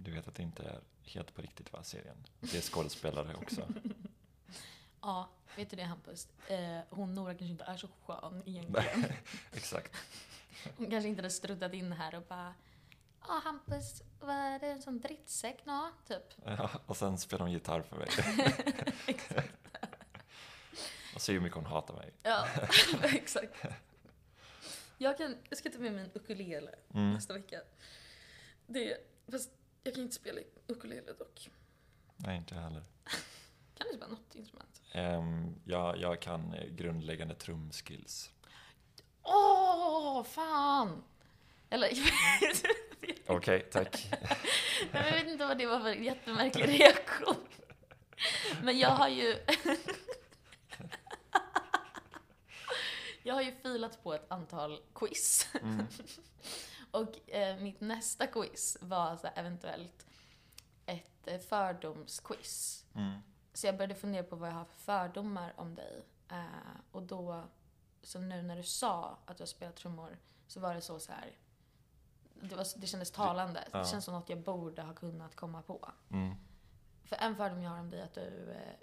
[0.00, 2.16] du vet att det inte är helt på riktigt, va, serien?
[2.40, 3.68] Det är skådespelare också.
[5.02, 6.28] Ja, vet du det Hampus?
[6.48, 9.04] Eh, hon Nora kanske inte är så skön egentligen.
[9.52, 9.96] Exakt.
[10.76, 12.54] Hon kanske inte hade struttat in här och bara
[13.28, 15.90] Ja Hampus, vad är det en sån drittsäck nå?
[16.08, 16.22] Typ.
[16.44, 18.08] Ja, och sen spelar hon gitarr för mig.
[19.06, 19.52] Exakt.
[21.14, 22.12] Och ser hur mycket hon hatar mig.
[22.22, 22.46] Ja,
[23.02, 23.64] exakt.
[24.98, 27.12] Jag, kan, jag ska ta med mig en ukulele Mm.
[27.12, 27.60] nästa vecka.
[28.66, 28.96] Det,
[29.30, 29.50] fast
[29.82, 31.50] jag kan inte spela ukulele dock.
[32.16, 32.82] Nej, inte heller.
[33.82, 34.82] Kan du spela något instrument?
[34.94, 38.30] Um, jag, jag kan eh, grundläggande trumskills.
[39.22, 41.02] Åh, fan!
[41.70, 41.88] Eller,
[43.26, 44.12] Okej, tack.
[44.92, 47.36] jag vet inte vad det var för jättemärklig reaktion.
[48.62, 49.36] Men jag har ju...
[53.22, 55.48] jag har ju filat på ett antal quiz.
[55.62, 55.86] Mm.
[56.90, 60.06] Och eh, mitt nästa quiz var så eventuellt
[60.86, 62.84] ett eh, fördomsquiz.
[62.94, 63.18] Mm.
[63.52, 66.02] Så jag började fundera på vad jag har för fördomar om dig.
[66.28, 66.44] Eh,
[66.92, 67.44] och då
[68.02, 71.12] så nu när du sa att du har spelat trummor så var det så så
[71.12, 71.36] här.
[72.40, 73.68] Det, var, det kändes talande.
[73.72, 73.78] ja.
[73.78, 75.90] Det känns som något jag borde ha kunnat komma på.
[76.10, 76.34] Mm.
[77.04, 78.74] För en fördom jag har om dig är att du eh,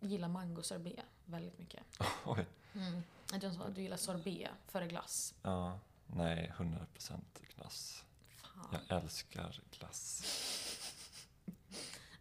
[0.00, 1.82] gillar mango sorbet väldigt mycket.
[2.24, 2.46] Oj.
[2.74, 3.02] Mm.
[3.32, 5.34] Att du gillar sorbet före glass.
[5.42, 7.20] Ja, nej, 100%
[7.56, 8.04] glass.
[8.28, 8.68] Fan.
[8.88, 10.22] Jag älskar glass.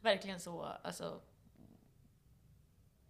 [0.02, 1.22] Verkligen så, alltså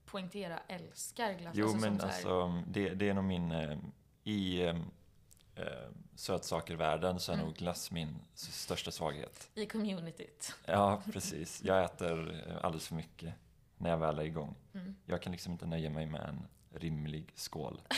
[0.05, 1.53] poängtera älskar glass.
[1.55, 3.51] Jo, alltså, men alltså, det, det är nog min...
[3.51, 3.77] Eh,
[4.23, 4.75] I eh,
[5.55, 7.45] eh, sötsakervärlden så är Mm.
[7.45, 9.49] nog glass min största svaghet.
[9.53, 10.55] I communityt.
[10.65, 11.63] Ja, precis.
[11.63, 13.33] Jag äter eh, alldeles för mycket
[13.77, 14.55] när jag väl är igång.
[14.73, 14.95] Mm.
[15.05, 16.47] Jag kan liksom inte nöja mig med en
[16.79, 17.81] rimlig skål.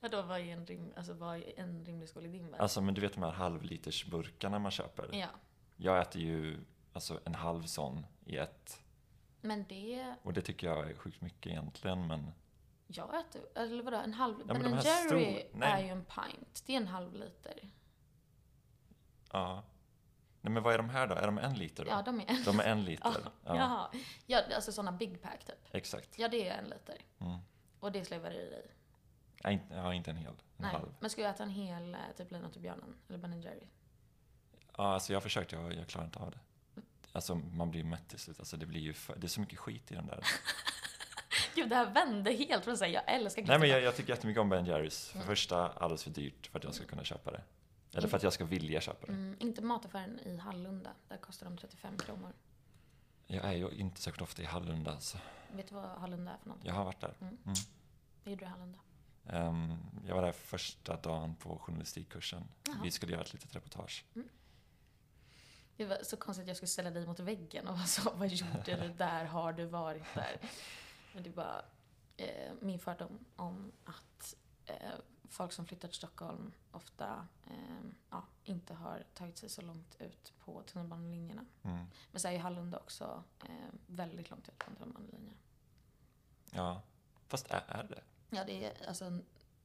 [0.00, 2.60] Vadå, vad är en, rim, alltså, vad är en rimlig skål i din värld?
[2.60, 5.08] Alltså, men du vet de här halvlitersburkarna man köper?
[5.12, 5.28] ja,
[5.76, 6.58] Jag äter ju
[6.92, 8.82] alltså, en halv sån i ett.
[9.40, 10.14] men det...
[10.22, 12.30] Och det tycker jag är sjukt mycket egentligen, men
[12.86, 14.38] Jag äter, eller vadå, en halv...
[14.38, 16.62] men ben de här Jerry stor- är ju en pint.
[16.66, 17.70] Det är en halv liter.
[19.32, 19.62] ja.
[20.42, 21.14] Nej, men vad är de här då?
[21.14, 21.90] Är de en liter då?
[21.90, 22.44] Ja, de är...
[22.44, 23.10] De är en liter?
[23.24, 23.90] Ja, Ja, Jaha.
[24.26, 25.58] Ja, alltså sådana big pack typ.
[25.70, 26.18] exakt.
[26.18, 26.96] Ja, det är en liter.
[27.18, 27.38] Mm.
[27.80, 28.70] Och det slevar du i dig.
[29.44, 30.28] Nej, ja, inte en hel.
[30.32, 30.70] En Nej.
[30.70, 30.94] halv.
[31.00, 32.96] Men ska jag äta en hel, eh, typ Linot och björnen?
[33.08, 33.66] Eller Ben Jerry?
[34.76, 36.38] Ja, alltså jag har försökt, jag, jag klarar inte av det.
[37.12, 38.38] Alltså man blir mätt till slut.
[38.38, 40.24] Alltså det blir ju för, det är så mycket skit i den där.
[41.54, 44.40] Gud, det här vände helt från säga jag älskar Nej men jag, jag tycker jättemycket
[44.40, 45.08] om Ben Jerrys.
[45.08, 45.26] För Mm.
[45.26, 47.42] första, alldeles för dyrt för att jag ska kunna köpa det.
[47.94, 49.12] Eller för att jag ska vilja köpa det.
[49.12, 50.90] Mm, inte mataffären i Hallunda.
[51.08, 52.32] Där kostar de 35 kronor.
[53.26, 55.18] Jag är ju inte särskilt ofta i Hallunda, så
[55.52, 56.68] Vet du vad Hallunda är för någonting?
[56.68, 57.14] jag har varit där.
[57.20, 57.38] Mm.
[57.44, 57.54] Mm.
[58.24, 58.78] Vad gjorde du i Hallunda?
[59.26, 62.44] Ehm, jag var där första dagen på journalistikkursen.
[62.66, 62.76] Jaha.
[62.82, 64.04] Vi skulle göra ett litet reportage.
[65.80, 68.76] Det var så konstigt att jag skulle ställa dig mot väggen och så, vad gjorde
[68.76, 69.24] du där?
[69.24, 70.40] Har du varit där?
[71.14, 71.64] Men det var
[72.16, 74.74] eh, min fördom om att eh,
[75.28, 80.32] folk som flyttar till Stockholm ofta eh, ja, inte har tagit sig så långt ut
[80.44, 81.44] på tunnelbanelinjerna.
[81.62, 81.86] Mm.
[82.10, 85.34] Men så är ju Hallunda också eh, väldigt långt ut på en tunnelbanelinje.
[86.50, 86.82] Ja,
[87.26, 88.02] fast är, är det?
[88.36, 89.18] Ja, det är, alltså,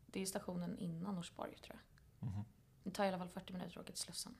[0.06, 1.80] det är stationen innan Norsborg tror
[2.20, 2.30] jag.
[2.30, 2.46] Mhm.
[2.84, 4.36] Det tar i alla fall 40 minuter att åka till Slussen.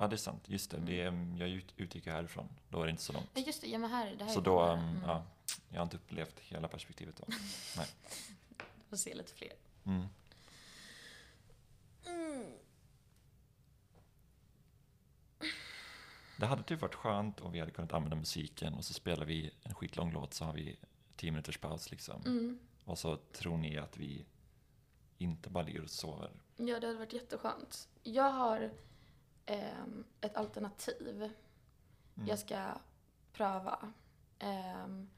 [0.00, 0.42] Ja, det är sant.
[0.46, 2.48] Just det, det är, jag ut, utgick ju härifrån.
[2.68, 3.30] Då är det inte så långt.
[3.34, 3.68] Ja, just det.
[3.68, 5.24] Ja, men här, det här Så är då, um, mm, ja,
[5.68, 7.24] jag har inte upplevt hela perspektivet då.
[7.26, 7.34] Du
[8.88, 9.52] får se lite fler.
[9.86, 10.06] Mm.
[16.36, 19.50] Det hade typ varit skönt om vi hade kunnat använda musiken och så spelar vi
[19.62, 20.76] en skitlång låt så har vi
[21.16, 22.22] 10 minuters paus liksom.
[22.26, 22.58] Mm.
[22.84, 24.24] Och så tror ni att vi
[25.18, 26.30] inte bara ligger och sover.
[26.56, 27.88] Ja, det hade varit jätteskönt.
[28.02, 28.70] Jag har
[29.48, 31.32] ehm, ett alternativ
[32.18, 32.28] Mm.
[32.28, 32.74] jag ska
[33.32, 33.92] pröva.
[34.38, 35.08] Ehm,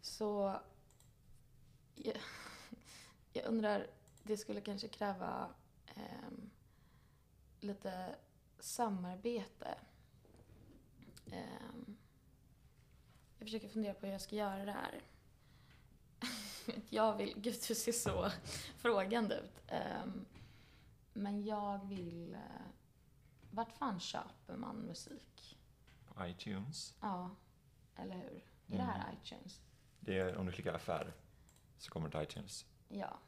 [0.00, 0.60] så
[1.94, 2.16] jag,
[3.32, 3.86] jag undrar,
[4.22, 5.48] det skulle kanske kräva
[5.86, 6.50] ehm,
[7.60, 8.16] lite
[8.58, 9.78] samarbete.
[11.32, 11.96] Ehm,
[13.38, 15.00] jag försöker fundera på hur jag ska göra det här.
[16.90, 18.30] jag vill, gud du ser så
[18.78, 19.62] frågande ut.
[19.68, 20.24] Ehm,
[21.12, 22.36] men jag vill...
[23.50, 25.58] eh, Vart fan köper man musik?
[26.06, 26.94] På iTunes.
[27.00, 27.30] Ja,
[27.96, 28.44] eller hur?
[28.66, 29.16] Är det här Mm.
[29.22, 29.60] iTunes?
[30.00, 31.14] Det är, om du klickar affär
[31.78, 32.66] så kommer det till iTunes.
[32.88, 33.18] Ja.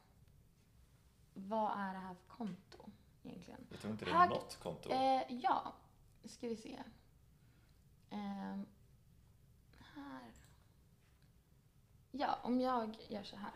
[1.33, 2.91] Vad är det här för konto
[3.23, 3.67] egentligen?
[3.71, 4.89] Jag tror inte det är Här- något konto.
[4.89, 5.73] Eh, ja,
[6.25, 6.83] ska vi se.
[8.09, 8.65] Ehm,
[9.79, 10.31] här.
[12.11, 13.51] Ja, om jag gör så här.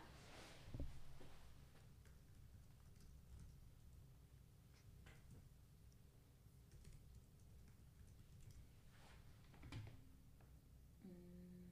[11.05, 11.71] Mm.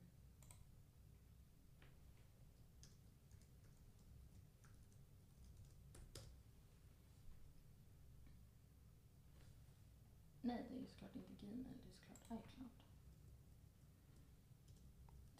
[10.42, 12.70] Nej, det är ju såklart inte Gmail, det är såklart iCloud.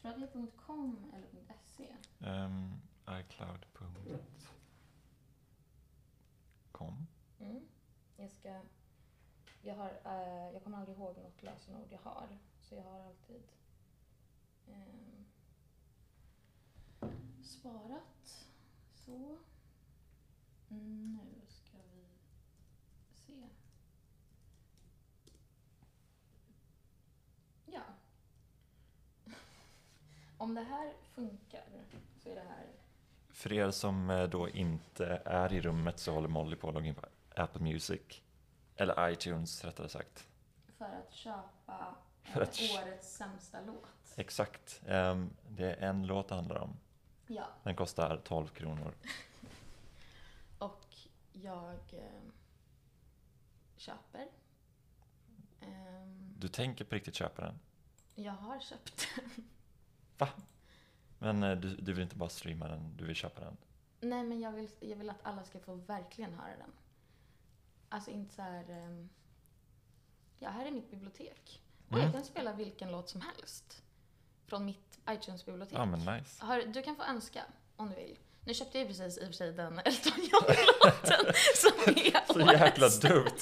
[0.02, 1.28] Tror du att det är .com eller
[1.64, 1.96] .se?
[2.20, 4.18] Um, iCloud.com.
[7.40, 7.66] Mm.
[8.18, 8.62] Jag ska...
[9.62, 13.44] Jag, har, eh, jag kommer aldrig ihåg något lösenord jag har, så jag har alltid
[14.68, 15.26] ehm,
[17.44, 18.48] sparat.
[18.94, 19.38] Så.
[20.70, 22.06] Mm, nu ska vi
[23.14, 23.50] se.
[27.66, 27.84] Ja.
[30.42, 31.64] Om det här funkar
[32.24, 32.66] så är det här
[33.30, 36.88] För er som eh, då inte är i rummet så håller Molly på att logga
[36.88, 38.22] in på Apple Music.
[38.76, 40.28] Eller iTunes rättare sagt.
[40.78, 44.14] för att köpa eh, För att kö- årets sämsta låt.
[44.16, 44.82] Exakt.
[44.88, 46.78] Ehm, det är en låt det handlar om.
[47.28, 48.94] Ja, Den kostar 12 kronor.
[50.60, 50.86] och
[51.32, 52.22] jag eh,
[53.78, 54.28] köper.
[55.62, 57.60] Ehm, Du tänker på riktigt köpa den?
[58.16, 59.44] jag har köpt den.
[61.20, 63.58] Men eh, du, du vill inte bara streama den, du vill köpa den?
[64.00, 66.72] Nej, men jag vill, jag vill att alla ska få verkligen höra den.
[67.90, 68.70] Alltså inte så här...
[68.70, 69.10] ehm,
[70.40, 71.62] ja, här är mitt bibliotek.
[71.88, 72.04] Och Mm.
[72.04, 73.84] jag kan spela vilken låt som helst.
[74.46, 75.78] Från mitt iTunes-bibliotek.
[75.78, 76.46] Ja men nice.
[76.46, 77.44] Har, du kan få önska
[77.76, 78.18] om du vill.
[78.46, 82.90] Nu köpte jag precis i och för sig den Elton John-låten som är Så jäkla
[82.90, 83.26] dumt.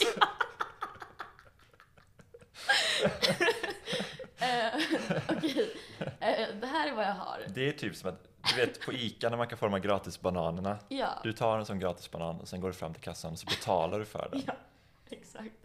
[4.42, 4.82] Eh,
[5.30, 5.76] Okej,
[6.62, 7.42] det här är vad jag har.
[7.48, 9.80] Det är typ som att, du vet på Ica när man kan få de här
[9.82, 10.78] gratisbananerna.
[10.90, 13.46] Ja, Du tar en sån gratisbanan och sen går du fram till kassan och så
[13.46, 14.42] betalar du för den.
[14.48, 14.54] ja
[15.10, 15.56] exakt.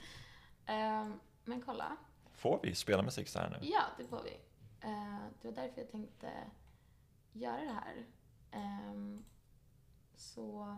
[0.66, 1.96] Ehm, men kolla.
[2.32, 3.56] Får vi spela musik så här nu?
[3.62, 4.30] Ja, det får vi.
[4.80, 6.30] Eh, det var därför jag tänkte
[7.32, 8.04] göra det här.
[8.50, 9.24] Ehm,
[10.16, 10.76] så...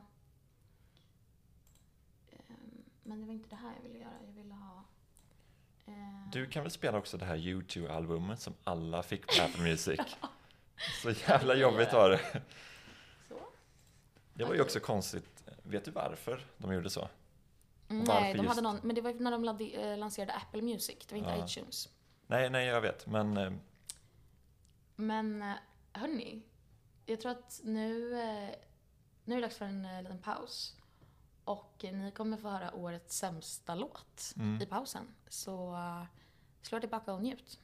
[2.30, 4.14] ehm, men det var inte det här jag ville göra.
[4.26, 4.84] Jag ville ha...
[5.86, 5.92] eh,
[6.32, 10.00] Du kan väl spela också det här U2-albumet som alla fick på Apple Music?
[11.02, 12.42] Så jävla jobbigt var det.
[13.28, 13.34] Så?
[14.34, 15.44] Det var ju också konstigt.
[15.62, 17.08] Vet du varför de gjorde så?
[17.88, 20.96] Mm, Nej, de hade någon, men det var när de eh, lanserade Apple Music.
[21.08, 21.44] Det var inte Ja.
[21.46, 21.88] iTunes.
[22.26, 23.52] Nej, nej, jag vet, men eh,
[24.96, 25.52] Men
[25.92, 26.42] hörni,
[27.06, 28.10] jag tror att nu,
[29.24, 30.76] nu är det dags för en liten paus.
[31.46, 34.62] Och eh, ni kommer få höra årets sämsta låt Mm.
[34.62, 35.14] i pausen.
[35.28, 36.04] Så uh,
[36.62, 37.58] slå tillbaka och njut.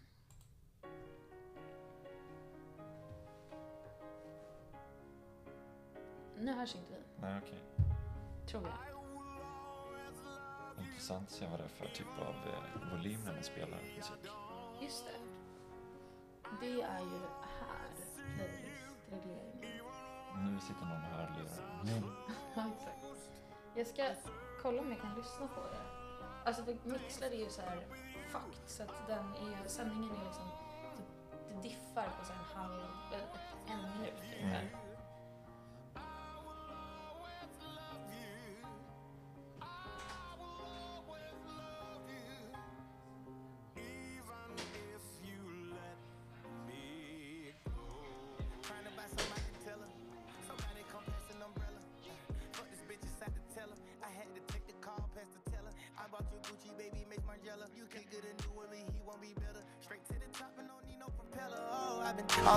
[6.39, 7.59] Nu hörs inte vi, nej okej.
[8.47, 8.79] tror jag.
[10.85, 14.31] Intressant att se vad det är för typ av eh, volym när man spelar musik.
[14.83, 15.19] Just det.
[16.61, 17.19] Det är ju
[17.61, 17.91] här,
[18.37, 19.81] playlist-regleringen.
[20.37, 21.83] Nu sitter någon och hörlurar.
[22.57, 23.03] Ja, exakt.
[23.75, 24.03] Jag ska
[24.63, 25.83] kolla om jag kan lyssna på det.
[26.45, 27.87] Alltså för Mixler är ju så här
[28.29, 30.49] fucked så att den är, sändningen är liksom,
[30.97, 32.83] det, det diffar på så här en halv,
[33.69, 34.61] en minut ungefär.
[34.61, 34.82] Mm.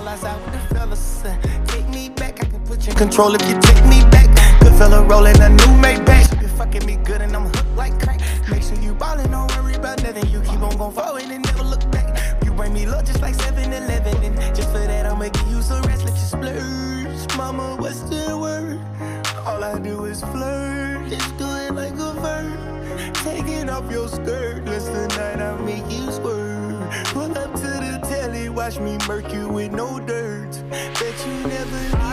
[0.06, 1.36] The
[1.66, 4.30] take me back, I can put you in control if you take me back.
[4.60, 6.30] Good fella rolling a new Maybach.
[6.38, 8.20] Been fucking me good and I'm hooked like crack.
[8.48, 10.28] Make sure you ballin', don't worry about nothing.
[10.28, 12.06] You keep on gon' forward and never look back.
[12.44, 15.82] You bring me love just like 7-Eleven And just for that I'ma give you some
[15.82, 18.80] rest Let you splurge Mama, what's the word?
[19.44, 24.64] All I do is flirt Just do it like a verb Taking off your skirt
[24.66, 26.45] Last tonight I'll make you swerve
[28.66, 30.50] Watch me murk you with no dirt.
[30.70, 32.05] Bet you never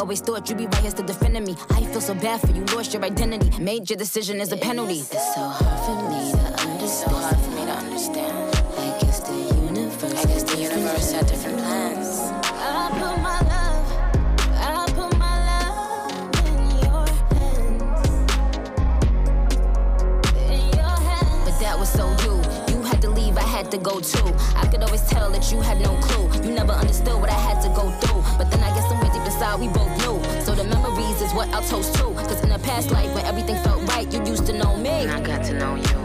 [0.00, 1.54] always thought you'd be right here still defending me.
[1.70, 3.50] I feel so bad for you, lost your identity.
[3.62, 5.00] Made your decision as a penalty.
[5.00, 6.38] It's so hard for me to
[6.68, 6.88] understand.
[6.90, 7.59] So hard for me to understand.
[23.70, 24.34] To go to.
[24.56, 26.28] I could always tell that you had no clue.
[26.44, 28.22] You never understood what I had to go through.
[28.36, 30.18] But then I guess somewhere deep inside we both knew.
[30.44, 32.04] So the memories is what I'll toast to.
[32.28, 34.90] Cause in a past life when everything felt right, you used to know me.
[34.90, 36.00] And I got to know you.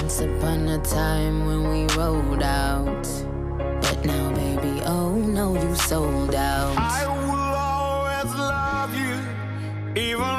[0.00, 3.06] Once upon a time when we rolled out.
[3.82, 6.76] But now, baby, oh no, you sold out.
[6.78, 10.33] I will always love you, even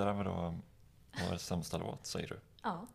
[0.00, 0.54] Det där var då
[1.28, 2.40] årets sämsta låt, säger du.
[2.62, 2.86] Ja,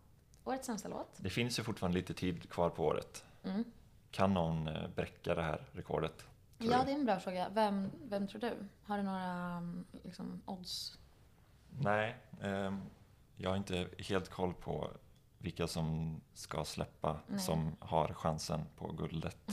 [0.43, 1.09] årets sämsta låt.
[1.17, 3.25] Det finns ju fortfarande lite tid kvar på året.
[3.43, 3.63] Mm.
[4.11, 6.25] Kan någon eh, bräcka det här rekordet?
[6.57, 7.49] Ja, det är en bra fråga.
[7.49, 8.53] Vem, vem tror du?
[8.83, 10.99] Har du några um, liksom, odds?
[11.69, 12.81] Nej, ehm,
[13.35, 14.91] jag har inte helt koll på
[15.37, 17.39] vilka som ska släppa Nej.
[17.39, 19.37] som har chansen på guldet.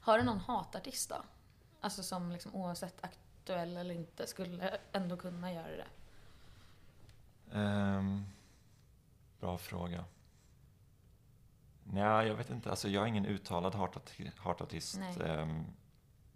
[0.00, 1.16] Har du någon hatartist då?
[1.80, 3.04] Alltså som liksom, oavsett
[3.46, 5.86] aktuell eller inte skulle ändå kunna göra det.
[7.52, 8.24] Ehm,
[9.40, 10.04] bra fråga.
[11.84, 12.70] Nej, jag vet inte.
[12.70, 13.74] Alltså, jag är ingen uttalad
[14.36, 14.98] hatartist.
[14.98, 15.16] Nej.
[15.24, 15.64] Ehm,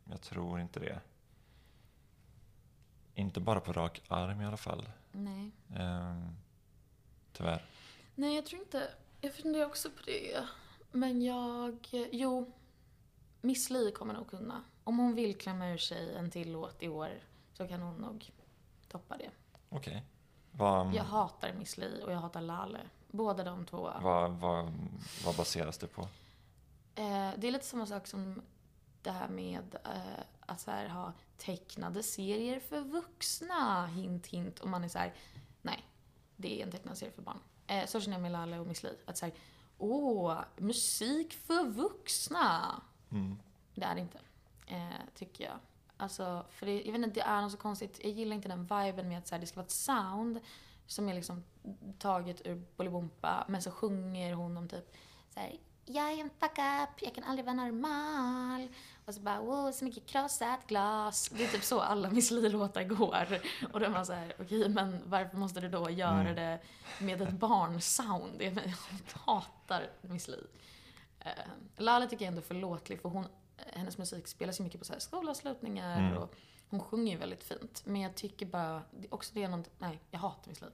[0.05, 1.01] jag tror inte det.
[3.15, 4.89] Inte bara på rak arm i alla fall.
[5.13, 5.51] Nej.
[5.77, 6.37] Ehm,
[7.33, 7.65] tyvärr.
[8.15, 8.91] Nej, jag tror inte...
[9.21, 10.45] Jag funderar också på det.
[10.93, 11.89] Men jag...
[12.13, 12.53] Jo.
[13.41, 14.65] Miss Li kommer nog kunna.
[14.85, 17.11] Om hon vill klämma ur sig en till låt i år
[17.53, 18.31] så kan hon nog
[18.89, 19.31] toppa det.
[19.69, 20.03] Okej.
[20.53, 22.81] Vad, Jag hatar Miss Li och jag hatar Lale.
[23.11, 23.91] Båda de två.
[24.03, 24.73] vad, vad,
[25.25, 26.03] vad baseras det på?
[26.95, 28.43] Eh, det är lite samma sak som
[29.03, 33.87] det här med eh, att här, ha tecknade serier för vuxna.
[33.87, 34.61] Hint, hint.
[34.61, 35.15] Och man är så här,
[35.63, 35.85] nej,
[36.37, 37.39] det är en tecknad serie för barn.
[37.67, 38.97] Eh, så känner jag med Lalle och Miss Li.
[39.07, 39.35] Att så här,
[39.79, 42.83] åh, musik för vuxna.
[43.11, 43.39] Mm.
[43.75, 44.19] Det är det inte,
[44.71, 45.59] eh, tycker jag.
[45.97, 48.01] Alltså, för det, jag vet inte, det är något så konstigt.
[48.03, 50.41] Jag gillar inte den viben med att så här, det ska vara ett sound
[50.87, 51.45] som är liksom
[51.99, 54.97] taget ur Bolibompa, men så sjunger hon om typ
[55.35, 58.69] så här, jag är en fuck up, jag kan aldrig vara normal.
[59.07, 61.29] Och så bara, wow, så mycket krossat glas.
[61.29, 63.41] Det är typ så alla Miss Li-låtar går.
[63.73, 66.35] Och då är man så här, okej, men varför måste du då göra Mm.
[66.35, 66.59] det
[67.01, 68.43] med ett barnsound?
[68.43, 68.63] Jag
[69.15, 70.45] hatar Miss Li.
[71.21, 71.31] Eh,
[71.77, 73.27] Lala tycker jag ändå är förlåtlig för hon,
[73.73, 76.17] hennes musik spelas ju mycket på så här skolavslutningar Mm.
[76.19, 76.35] och
[76.69, 77.83] hon sjunger ju väldigt fint.
[77.87, 80.67] Men jag tycker bara, också det är något, nej, jag hatar Miss Li.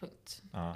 [0.00, 0.42] Punkt.
[0.52, 0.74] Ja.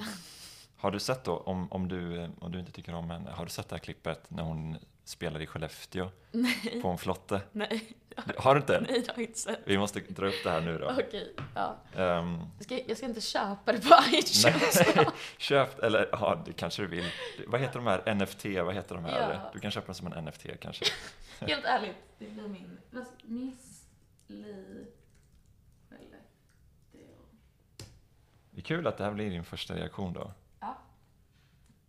[0.76, 3.51] Har du sett då, om, om, du, om du inte tycker om henne, har du
[3.51, 7.40] sett det här klippet när hon spelar i Skellefteå Nej, på en flotte?
[7.53, 7.92] nej,
[8.38, 8.80] Har du inte?
[8.80, 9.59] nej, det har jag inte sett.
[9.64, 10.90] Vi måste dra upp det här nu då.
[10.90, 11.76] Okej, ja.
[11.96, 14.44] Ehm, Jag ska, jag ska inte köpa det på iTunes.
[14.96, 15.07] nej,
[15.38, 17.11] köpt, eller ja, det kanske du vill.
[17.46, 19.32] Vad heter de här NFT, vad heter de här?
[19.32, 19.50] Ja.
[19.53, 20.84] Du kan köpa dem som en NFT kanske.
[21.40, 22.78] Helt ärligt, det blir min.
[23.22, 23.84] Miss
[24.26, 24.86] Li.
[28.55, 30.32] Det är kul att det här blir din första reaktion då.
[30.61, 30.78] Ja.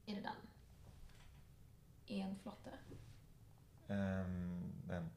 [0.05, 0.31] Är det den?
[2.19, 2.62] En flotte?
[3.93, 5.09] Um, den.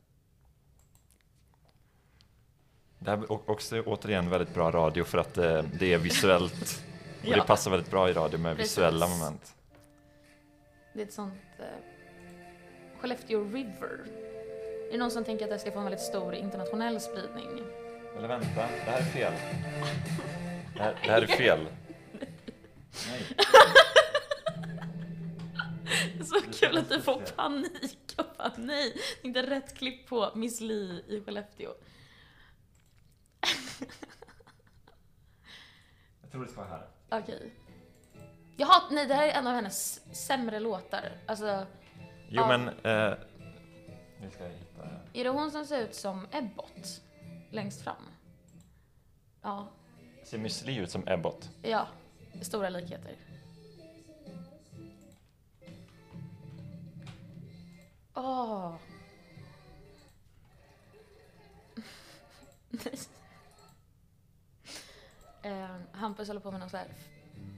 [2.98, 6.82] Det här är också återigen väldigt bra radio för att eh, det är visuellt.
[7.22, 7.36] Och Ja.
[7.36, 8.72] det passar väldigt bra i radio med Precis.
[8.78, 9.56] visuella moment.
[10.92, 11.34] Det är ett sånt...
[11.58, 11.64] Eh,
[13.00, 14.00] Skellefteå River.
[14.88, 17.64] Är det någon som tänker att det ska få en väldigt stor internationell spridning?
[18.18, 19.32] Eller vänta, det här är fel.
[20.76, 21.66] Det här, det här är fel.
[23.10, 23.22] Nej.
[26.14, 28.05] Det är så kul att du får panik
[28.38, 31.70] bara nej, det är inte rätt klipp på Miss Li i Skellefteå.
[36.22, 36.88] Jag tror det ska vara här.
[37.20, 37.50] Okej.
[38.56, 41.12] Jaha, nej det här är en av hennes sämre låtar.
[41.26, 41.66] Alltså,
[42.28, 42.48] Jo Ja.
[42.58, 42.68] men...
[42.68, 43.14] Eh,
[44.20, 44.82] nu ska jag hitta
[45.12, 47.02] är det hon som ser ut som Ebbot?
[47.50, 48.02] Längst fram?
[49.42, 49.68] Ja,
[50.24, 51.50] Ser Miss Li ut som Ebbot?
[51.62, 51.88] ja.
[52.42, 53.16] Stora likheter.
[58.16, 58.74] Åh.
[62.70, 62.98] Nej.
[65.42, 66.86] Eh, Hampus håller på med någon så här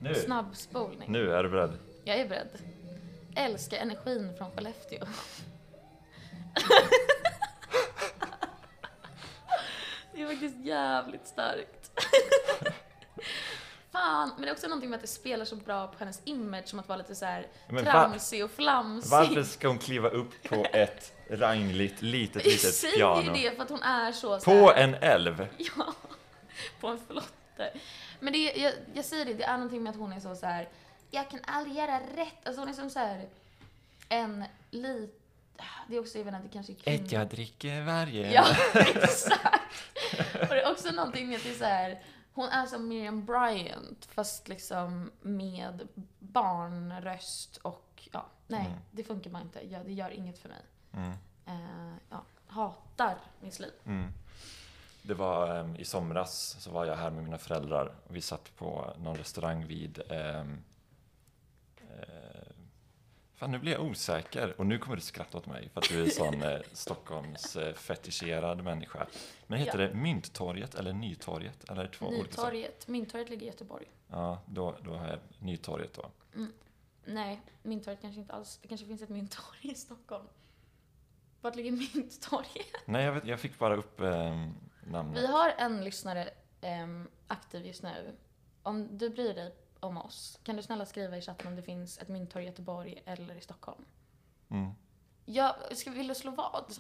[0.02, 0.14] Nu!
[0.14, 1.12] snabbspolning.
[1.12, 1.78] Nu är du beredd.
[2.04, 2.48] Jag är beredd.
[3.36, 5.04] Älskar energin från Skellefteå.
[10.12, 11.90] det är faktiskt jävligt starkt.
[13.93, 16.68] Fan, men det är också någonting med att det spelar så bra på hennes image
[16.68, 19.11] som att vara lite så här Men tramsig och flamsig.
[19.11, 23.36] Varför ska hon kliva upp på ett rangligt litet litet säger piano?
[23.36, 25.47] ju det för att hon är så, så På en älv?
[25.59, 25.95] Ja,
[26.80, 27.72] på en flotte.
[28.20, 30.47] Men det, jag, jag säger det, det är någonting med att hon är så, så
[30.47, 30.68] här.
[31.11, 32.47] jag kan aldrig göra rätt.
[32.47, 33.28] Alltså hon är som så här
[34.09, 35.14] en lit...
[35.89, 37.05] Det är också, jag vet inte, det kanske är kvinnor.
[37.05, 39.72] Ett jag dricker varje Ja, exakt.
[40.32, 41.99] Och det är också någonting med att det är så här,
[42.39, 48.78] Hon är som Miriam Bryant fast liksom med barnröst och ja, nej, Mm.
[48.91, 49.66] det funkar bara inte.
[49.72, 50.62] Ja, det gör inget för mig.
[50.93, 51.12] Mm.
[51.47, 53.70] Eh, ja, hatar Miss Li.
[53.84, 54.12] Mm.
[55.03, 58.57] Det var ehm, i somras så var jag här med mina föräldrar och vi satt
[58.57, 60.59] på någon restaurang vid ehm,
[61.76, 62.28] eh,
[63.39, 66.03] Fan nu blir jag osäker och nu kommer du skratta åt mig för att du
[66.03, 69.07] är sån eh, Stockholms eh, fetischerad människa.
[69.47, 69.89] Men heter Ja.
[69.89, 71.70] det Mynttorget eller Nytorget?
[71.70, 72.11] Eller två?
[72.11, 72.89] Nytorget.
[72.89, 73.86] Mynttorget ligger i Göteborg.
[74.09, 76.11] Ja, då, då har jag Nytorget då.
[77.05, 78.59] Nej, Mynttorget kanske inte alls.
[78.62, 80.24] Det kanske finns ett mynttorg i Stockholm.
[81.41, 82.66] Vart ligger Mynttorget?
[82.84, 84.55] Nej, jag, vet, jag fick bara upp ehm,
[84.86, 85.22] namnet.
[85.22, 86.30] Vi har en lyssnare
[86.61, 88.16] ehm, aktiv just nu.
[88.62, 91.99] Om du bryr dig om oss, kan du snälla skriva i chatten om det finns
[91.99, 93.85] ett mynttorg i Göteborg eller i Stockholm?
[94.49, 94.70] Mm.
[95.24, 96.72] Ja, ska vi vill du slå vad?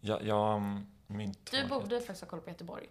[0.00, 1.68] Ja, ja, mm, Mynttorget.
[1.68, 2.88] Du borde faktiskt ha koll på Göteborg.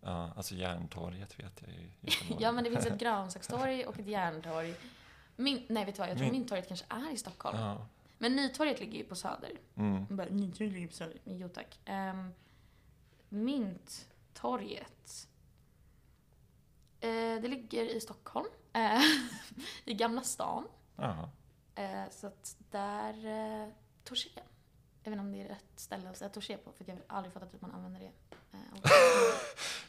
[0.00, 1.70] Ja, alltså Järntorget vet jag
[2.00, 2.42] Göteborg.
[2.42, 4.74] Ja, men det finns ett grönsakstorg och ett järntorg.
[5.36, 6.08] Min, nej, vet du vad?
[6.10, 7.58] Jag tror Mynt- Mynttorget kanske är i Stockholm.
[7.58, 7.86] Ja.
[8.18, 9.52] Men Nytorget ligger ju på Söder.
[9.74, 10.16] Mm.
[10.16, 11.18] Bara, Nytorget ligger på Söder.
[11.24, 11.78] Jo tack.
[11.88, 12.34] Um,
[13.28, 15.28] Mynttorget.
[17.00, 17.10] Eh,
[17.42, 18.46] det ligger i Stockholm.
[18.74, 19.00] Eh,
[19.84, 20.68] I Gamla stan.
[20.96, 21.28] Jaha.
[21.74, 23.26] Eh, så att där...
[23.26, 23.68] Eh,
[24.04, 24.30] Torché.
[25.02, 27.02] Jag vet inte om det är rätt ställe att säga Torché på, för jag har
[27.16, 28.10] aldrig fattat att man använder det.
[28.52, 28.90] Eh,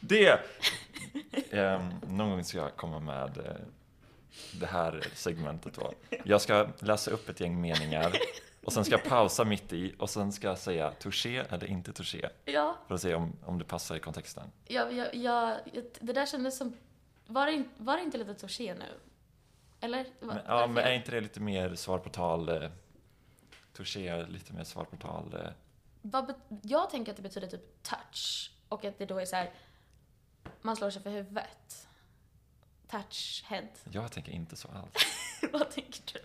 [0.00, 0.40] Det!
[1.50, 3.56] Ehm, någon gång ska jag komma med eh,
[4.60, 5.92] det här segmentet då.
[6.24, 8.12] Jag ska läsa upp ett gäng meningar
[8.64, 11.92] och sen ska jag pausa mitt i och sen ska jag säga touché eller inte
[11.92, 14.52] touché ja, för att se om, om det passar i kontexten.
[14.64, 15.56] jag, jag, jag,
[16.00, 16.76] det där kändes som...
[17.26, 19.00] Var det, var det inte lite Torché nu?
[19.80, 20.06] Eller?
[20.20, 22.48] Men, ja, men är inte det lite mer svar på tal?
[22.48, 22.70] Eh,
[23.72, 25.34] touché lite mer svar på tal.
[25.34, 25.50] Eh.
[26.02, 29.50] Vad jag tänker att det betyder typ touch och att det då är så här.
[30.62, 31.88] man slår sig för huvudet.
[32.90, 33.68] Touch head.
[33.90, 35.06] Jag tänker inte så alls.
[35.52, 36.20] Vad tänker du?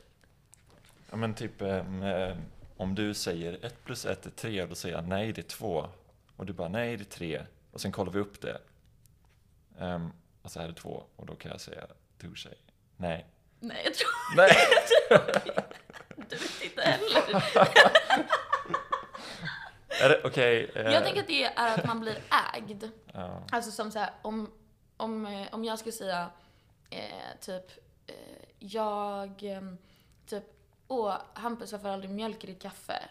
[1.10, 2.38] Ja, men typ eh,
[2.78, 5.88] om du säger ett plus ett är tre, då säger jag nej det är två.
[6.36, 7.46] Och du bara nej det är tre.
[7.72, 8.62] Och sen kollar vi upp det.
[9.80, 10.12] Ehm,
[10.42, 11.04] och så är det två.
[11.16, 11.88] Och då kan jag säga
[12.22, 12.50] touché.
[12.98, 13.26] Nej.
[13.60, 14.58] Nej, jag tror Nej!
[16.30, 17.44] du vet inte heller.
[20.00, 20.72] Det okej?
[20.76, 22.18] eh, Jag tänker att det är att man blir
[22.56, 22.84] ägd.
[23.14, 23.44] ja.
[23.52, 24.52] Alltså som så här, om,
[24.98, 26.30] om, eh, om jag skulle säga
[26.90, 27.72] eh, typ,
[28.08, 28.16] eh,
[28.60, 29.62] jag, eh,
[30.26, 30.44] typ,
[30.88, 33.04] åh Hampus varför har aldrig mjölk i ditt kaffe?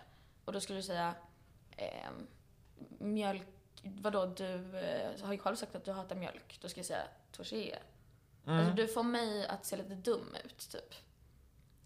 [0.45, 1.15] Och då skulle du säga,
[1.77, 2.11] eh,
[2.99, 3.47] mjölk,
[3.83, 6.59] vadå du eh, har ju själv sagt att du hatar mjölk.
[6.61, 7.79] Då ska jag säga torché.
[8.45, 10.95] Alltså du får mig att se lite dum ut typ.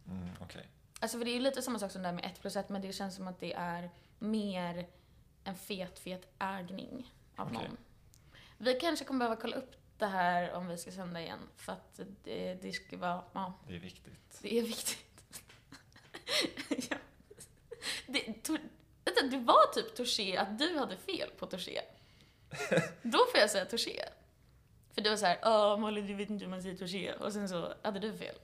[0.06, 0.68] Mm, okej.
[1.00, 2.68] Alltså för det är ju lite samma sak som det där med 1 plus 1
[2.68, 4.86] men det känns som att det är mer
[5.44, 7.58] en fet, fet ägning av Okej.
[7.68, 7.76] någon.
[8.58, 12.00] Vi kanske kommer behöva kolla upp det här om vi ska sända igen för att
[12.24, 14.38] det, det ska vara, ja, Det är viktigt.
[14.42, 15.24] det är viktigt.
[16.90, 16.96] ja.
[18.06, 18.42] det,
[19.14, 21.80] to, vänta, det var typ touché att du hade fel på touché.
[23.02, 24.04] Då får jag säga touché.
[24.94, 27.12] För du var såhär, åh Molly du vet inte hur man säger touché.
[27.12, 28.34] Och sen så hade du fel.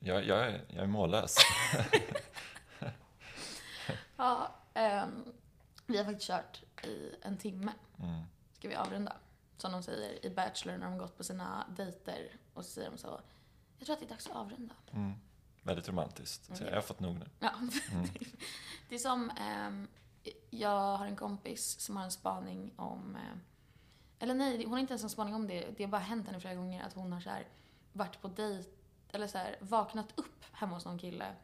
[0.00, 1.36] Jag, jag, är, jag är mållös.
[4.16, 5.24] Ja, ehm,
[5.86, 7.72] vi har faktiskt kört i en timme.
[7.98, 8.22] Mm.
[8.52, 9.16] Ska vi avrunda?
[9.56, 12.36] Som de säger i Bachelor när de gått på sina dejter.
[12.54, 13.20] Och så säger de så,
[13.78, 14.74] jag tror att det är dags att avrunda.
[14.92, 15.12] Mm.
[15.62, 16.56] Väldigt romantiskt.
[16.56, 17.26] Så jag har fått nog nu.
[17.40, 17.50] Ja.
[17.92, 18.08] Mm.
[18.88, 19.88] det är som, ehm,
[20.50, 23.38] jag har en kompis som har en spaning om, eh,
[24.18, 25.70] eller nej, hon har inte ens en spaning om det.
[25.76, 27.46] Det har bara hänt henne flera gånger att hon har så här,
[27.92, 28.68] varit på dejt,
[29.08, 31.34] eller så här, vaknat upp hemma hos någon kille.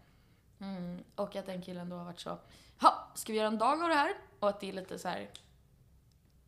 [0.59, 2.39] Mm, och att den killen då har varit så,
[2.81, 4.13] ja, ska vi göra en dag av det här?
[4.39, 5.31] Och att det är lite så här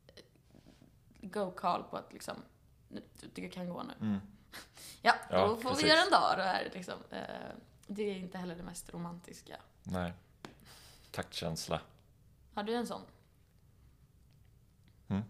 [0.06, 0.22] eh,
[1.20, 2.36] go-call på att liksom,
[2.88, 3.94] "Nu, du, du kan gå nu.
[4.00, 4.20] Mm.
[5.02, 5.84] Ja, Ja, då får precis.
[5.84, 6.98] vi göra en dag det här liksom.
[7.10, 7.20] Eh,
[7.86, 9.56] det är inte heller det mest romantiska.
[9.82, 10.12] Nej.
[11.10, 11.80] Taktkänsla.
[12.54, 13.02] Har du en sån?
[15.08, 15.22] Mm.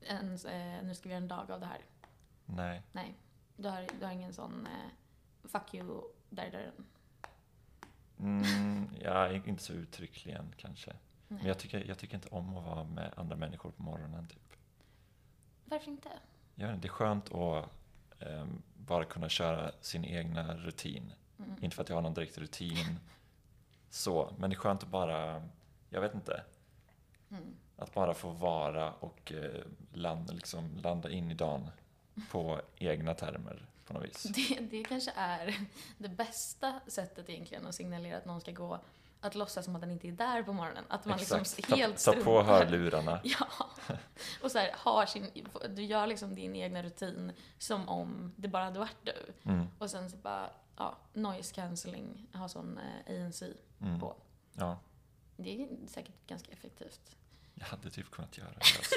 [0.00, 1.80] En, eh, nu ska vi göra en dag av det här.
[2.46, 2.82] Nej.
[2.92, 3.14] Nej,
[3.56, 6.86] du har, du har ingen sån eh, fuck you där dörren.
[8.18, 10.92] Mm, ja, inte så uttryckligen kanske.
[11.28, 11.46] Men Nej.
[11.48, 14.26] jag tycker, jag tycker inte om att vara med andra människor på morgonen.
[14.28, 14.56] Typ.
[15.64, 16.08] Varför inte?
[16.54, 17.70] Jag vet inte, det är skönt att
[18.76, 21.12] bara kunna köra sin egna rutin.
[21.38, 21.64] Mm.
[21.64, 22.98] Inte för att jag har någon direkt rutin
[23.90, 25.48] så, men det är skönt att bara,
[25.90, 26.42] jag vet inte,
[27.30, 27.56] Mm.
[27.76, 29.62] att bara få vara och eh,
[29.92, 31.70] landa, liksom, landa in i dagen
[32.30, 34.22] på egna termer på något vis.
[34.34, 35.54] Det, det kanske är
[35.98, 38.78] det bästa sättet egentligen att signalera att någon ska gå.
[39.24, 40.84] Att låtsas som att den inte är där på morgonen.
[40.88, 41.68] Att man liksom Exakt.
[41.68, 42.42] Ta, helt ta på struntar.
[42.44, 43.20] hörlurarna.
[43.24, 43.48] Ja.
[44.42, 45.30] Och så här, har sin,
[45.68, 49.50] du gör liksom din egna rutin som om det bara hade varit du.
[49.50, 53.42] Mm, Och sen så bara, ja, noise cancelling, ha sån eh, ANC
[53.80, 54.00] mm.
[54.00, 54.16] på.
[54.52, 54.78] Ja,
[55.36, 57.16] Det är säkert ganska effektivt.
[57.54, 58.54] jag hade typ kunnat göra det.
[58.78, 58.94] Alltså.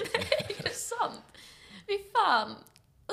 [0.60, 1.22] Är det sant?
[1.88, 2.56] Fy fan!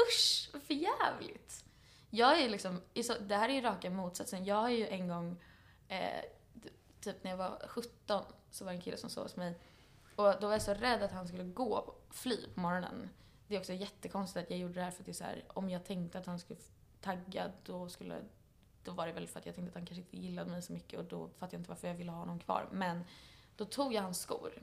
[0.09, 1.65] Usch, för jävligt.
[2.11, 2.81] Jag är liksom,
[3.21, 4.45] det här är ju raka motsatsen.
[4.45, 5.37] Jag har ju en gång,
[5.89, 6.21] eh,
[7.05, 9.59] typ när jag var 17, så var det en kille som sov hos mig.
[10.17, 13.11] Och då var jag så rädd att han skulle gå, fly på morgonen.
[13.49, 15.45] Det är också jättekonstigt att jag gjorde det här för att det är så här,
[15.49, 16.61] om jag tänkte att han skulle
[17.01, 18.21] tagga, då skulle,
[18.85, 20.73] då var det väl för att jag tänkte att han kanske inte gillade mig så
[20.73, 22.69] mycket och då fattade jag inte varför jag ville ha honom kvar.
[22.73, 23.05] Men
[23.57, 24.63] då tog jag hans skor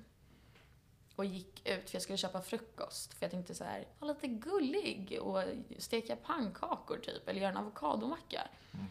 [1.15, 3.13] och gick ut för jag skulle köpa frukost.
[3.13, 5.43] För jag tänkte så här, vara lite gullig och
[5.77, 8.47] steka pannkakor typ, eller göra en avokadomacka.
[8.73, 8.85] Mm.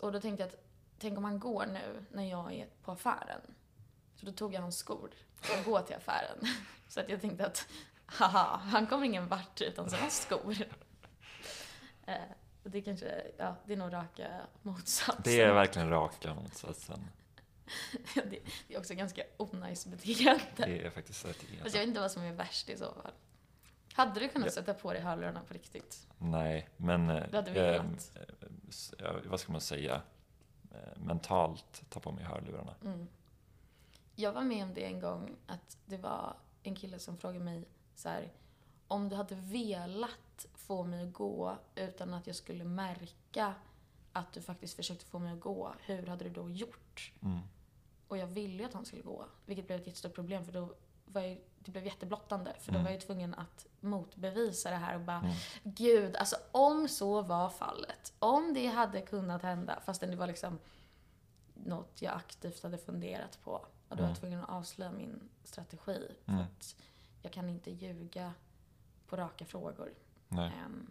[0.00, 0.67] Och då tänkte jag att,
[0.98, 3.40] tänk om han går nu när jag är på affären.
[4.16, 5.10] Så då tog jag hans skor
[5.58, 6.38] och gå till affären.
[6.88, 7.68] Så att jag tänkte att,
[8.06, 10.56] haha, han kommer ingen vart utan sina skor.
[12.06, 12.14] Eh,
[12.64, 15.22] och det kanske, ja, det är nog raka motsatsen.
[15.24, 17.00] Det är verkligen raka motsatsen.
[18.14, 18.38] det,
[18.68, 20.40] det är också ganska onajs beteende.
[20.56, 21.74] Det är faktiskt rätt Fast jag elakt.
[21.74, 23.12] vet inte vad som är värst i så fall.
[23.92, 24.52] Hade du kunnat Ja.
[24.52, 26.06] sätta på dig hörlurarna på riktigt?
[26.18, 27.10] Nej, men...
[27.10, 28.16] eh, Du hade eh, velat.
[28.16, 28.48] eh,
[28.98, 30.02] ja, vad ska man säga?
[30.70, 32.74] Eh, Mentalt ta på mig hörlurarna.
[32.84, 33.08] Mm.
[34.14, 37.64] Jag var med om det en gång, att det var en kille som frågade mig
[37.94, 38.32] så här,
[38.88, 43.54] om du hade velat få mig att gå utan att jag skulle märka
[44.12, 47.12] att du faktiskt försökte få mig att gå, hur hade du då gjort?
[47.22, 47.38] Mm.
[48.08, 50.74] Och jag ville ju att han skulle gå, vilket blev ett jättestort problem för då
[51.04, 52.54] var jag, det blev jätteblottande.
[52.58, 52.84] För då Mm.
[52.84, 55.34] var jag ju tvungen att motbevisa det här och bara Mm.
[55.62, 60.58] Gud, alltså om så var fallet, om det hade kunnat hända, fastän det var liksom
[61.54, 63.50] något jag aktivt hade funderat på.
[63.88, 64.16] Och då var jag Mm.
[64.16, 66.08] tvungen att avslöja min strategi.
[66.24, 66.44] För Mm.
[66.44, 66.76] att
[67.22, 68.34] jag kan inte ljuga
[69.06, 69.94] på raka frågor.
[70.30, 70.90] Ehm,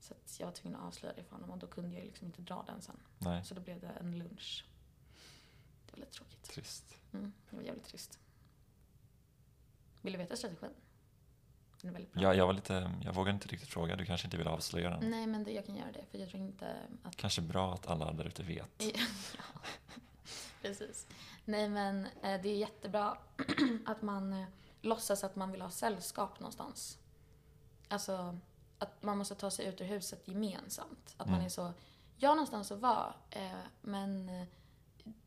[0.00, 2.26] så att jag var tvungen att avslöja det för honom och då kunde jag liksom
[2.26, 3.00] inte dra den sen.
[3.18, 3.44] nej.
[3.44, 4.64] Så då blev det en lunch.
[5.86, 6.42] Det var lite tråkigt.
[6.42, 6.98] Trist.
[7.12, 8.18] Mm, det var jävligt trist.
[10.02, 10.70] Vill du veta strategin?
[11.80, 12.22] Den är väldigt bra.
[12.22, 12.90] Ja, jag var lite...
[13.04, 13.96] Jag vågade inte riktigt fråga.
[13.96, 15.10] Du kanske inte vill avslöja den?
[15.10, 16.04] Nej, men det, jag kan göra det.
[16.10, 18.70] För jag tror inte att Kanske bra att alla där ute vet.
[19.38, 19.60] ja,
[20.62, 21.06] precis.
[21.44, 23.18] Nej, men eh, det är jättebra
[23.86, 24.44] att man eh,
[24.80, 26.98] låtsas att man vill ha sällskap någonstans.
[27.88, 28.38] Alltså,
[28.78, 31.14] att man måste ta sig ut ur huset gemensamt.
[31.16, 31.46] Att man Mm.
[31.46, 31.72] är så,
[32.16, 33.50] jag har någonstans att vara, eh,
[33.80, 34.30] men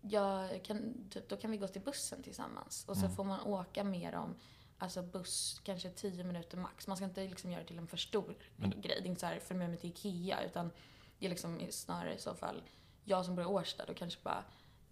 [0.02, 2.86] jag kan, typ, då kan vi gå till bussen tillsammans.
[2.88, 3.16] Och så Mm.
[3.16, 4.36] får man åka mer om,
[4.78, 6.88] alltså buss, kanske 10 minuter max.
[6.88, 8.82] Man ska inte liksom göra det till en för stor Men- grej.
[9.02, 10.72] Det är inte så här, följ med mig till Ikea, utan
[11.20, 12.64] det är liksom snarare i så fall,
[13.04, 14.44] jag som bor i Årsta, då kanske bara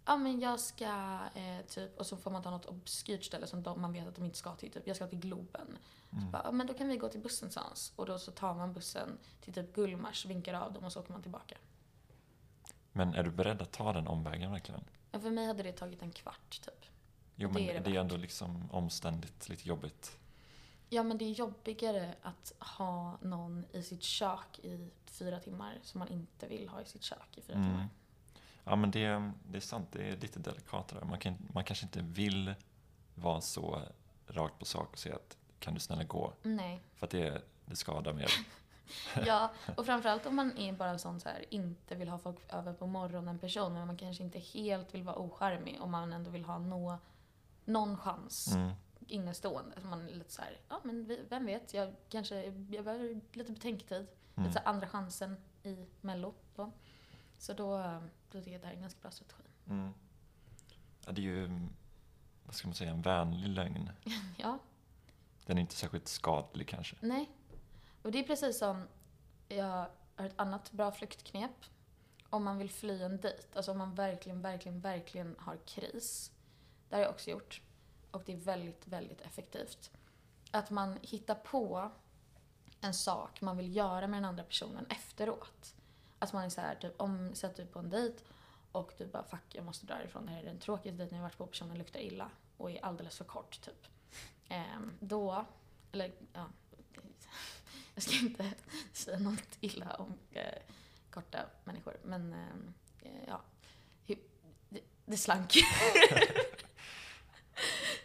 [0.06, 3.64] Ja men jag ska eh, typ, och så får man ta något obskyrt ställe som
[3.64, 4.72] de, man vet att de inte ska till.
[4.72, 5.78] Typ, jag ska till Globen.
[6.10, 6.32] Så Mm.
[6.32, 7.94] bara, ja, men då kan vi gå till bussen någonstans.
[7.96, 11.12] Och då så tar man bussen till typ Gullmars, vinkar av dem och så åker
[11.12, 11.58] man tillbaka.
[12.92, 14.84] Men är du beredd att ta den omvägen verkligen?
[15.12, 16.86] Ja, för mig hade det tagit en kvart typ.
[17.36, 20.18] Jo, Det men är det det är, ändå liksom omständigt, lite jobbigt.
[20.90, 26.00] Ja men det är jobbigare att ha någon i sitt kök i fyra timmar som
[26.00, 27.70] man inte vill ha i sitt kök i fyra Mm.
[27.70, 27.88] timmar.
[28.64, 29.88] Ja, men det, det är sant.
[29.92, 31.06] Det är lite delikat det där.
[31.06, 32.54] Man, kan, man kanske inte vill
[33.16, 33.82] vara så
[34.28, 36.34] rakt på sak och säga att kan du snälla gå?
[36.44, 36.84] Nej.
[36.96, 38.32] För att det, det skadar mer.
[39.26, 42.54] Ja, och framförallt om man är bara en sån så här, inte vill ha folk
[42.54, 46.30] över på morgonen person, men man kanske inte helt vill vara ocharmig och man ändå
[46.32, 46.98] vill ha nå,
[47.66, 48.72] någon chans Mm.
[49.08, 49.82] innestående.
[49.82, 53.52] Så man är lite så här, ja men vem vet, jag kanske, jag behöver lite
[53.52, 54.08] betänketid.
[54.36, 54.48] Mm.
[54.50, 56.34] Lite så andra chansen i mello.
[56.56, 56.72] Då.
[57.38, 57.78] Så då,
[58.32, 59.44] då tycker jag att det här är en ganska bra strategi.
[59.70, 59.92] Mm.
[61.06, 61.68] Ja, det är ju,
[62.46, 63.90] vad ska man säga, en vänlig lögn.
[64.38, 64.60] Ja,
[65.46, 66.96] Den är inte särskilt skadlig kanske.
[67.02, 67.30] nej.
[68.02, 68.88] Och det är precis som,
[69.48, 69.86] jag
[70.16, 71.52] har ett annat bra flyktknep.
[72.30, 76.32] Om man vill fly en dejt, alltså om man verkligen, verkligen, verkligen har kris.
[76.94, 77.62] Det har jag också gjort.
[78.12, 79.92] Och det är väldigt, väldigt effektivt.
[80.52, 81.92] Att man hittar på
[82.82, 85.76] en sak man vill göra med den andra personen efteråt.
[86.20, 88.24] Att man är så här, typ, om sätter du på en dejt
[88.72, 91.24] och du bara fuck jag måste dra ifrån det här är den tråkigaste dejten jag
[91.24, 93.88] varit på, personen luktar illa och är alldeles för kort typ.
[94.48, 95.46] Ehm, då,
[95.92, 96.46] eller ja,
[97.94, 98.54] jag ska inte
[98.94, 100.62] säga något illa om eh,
[101.10, 103.42] korta människor men ehm, eh, ja,
[104.06, 105.54] det, det slank.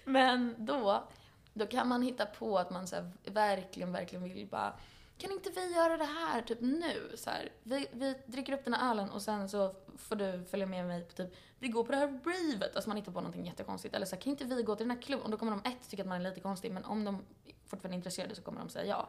[0.08, 1.08] men då,
[1.54, 4.74] då kan man hitta på att man så här, verkligen, verkligen vill bara
[5.18, 7.12] kan inte vi göra det här typ nu?
[7.16, 10.66] Så här, vi, vi dricker upp den här ölen och sen så får du följa
[10.66, 12.76] med mig på typ, vi går på det här ravet.
[12.76, 13.94] Alltså man hittar på någonting jättekonstigt.
[13.94, 15.24] Eller så här, kan inte vi gå till den här klubben?
[15.24, 17.24] Och då kommer de ett tycka att man är lite konstig, men om de
[17.66, 19.08] fortfarande är intresserade så kommer de säga ja.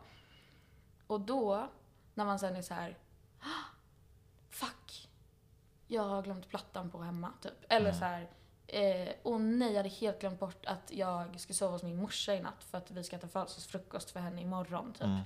[1.08, 1.70] Och då,
[2.14, 2.98] när man sen är så här,
[3.40, 3.70] "Ah,
[4.50, 5.10] fuck,
[5.88, 7.66] jag har glömt plattan på hemma, typ.
[7.70, 8.30] Eller så här,
[8.74, 12.36] eh, åh nej, jag hade helt glömt bort att jag ska sova hos min morsa
[12.36, 15.04] i natt för att vi ska äta födelsedagsfrukost för henne imorgon, typ.
[15.04, 15.22] Mm.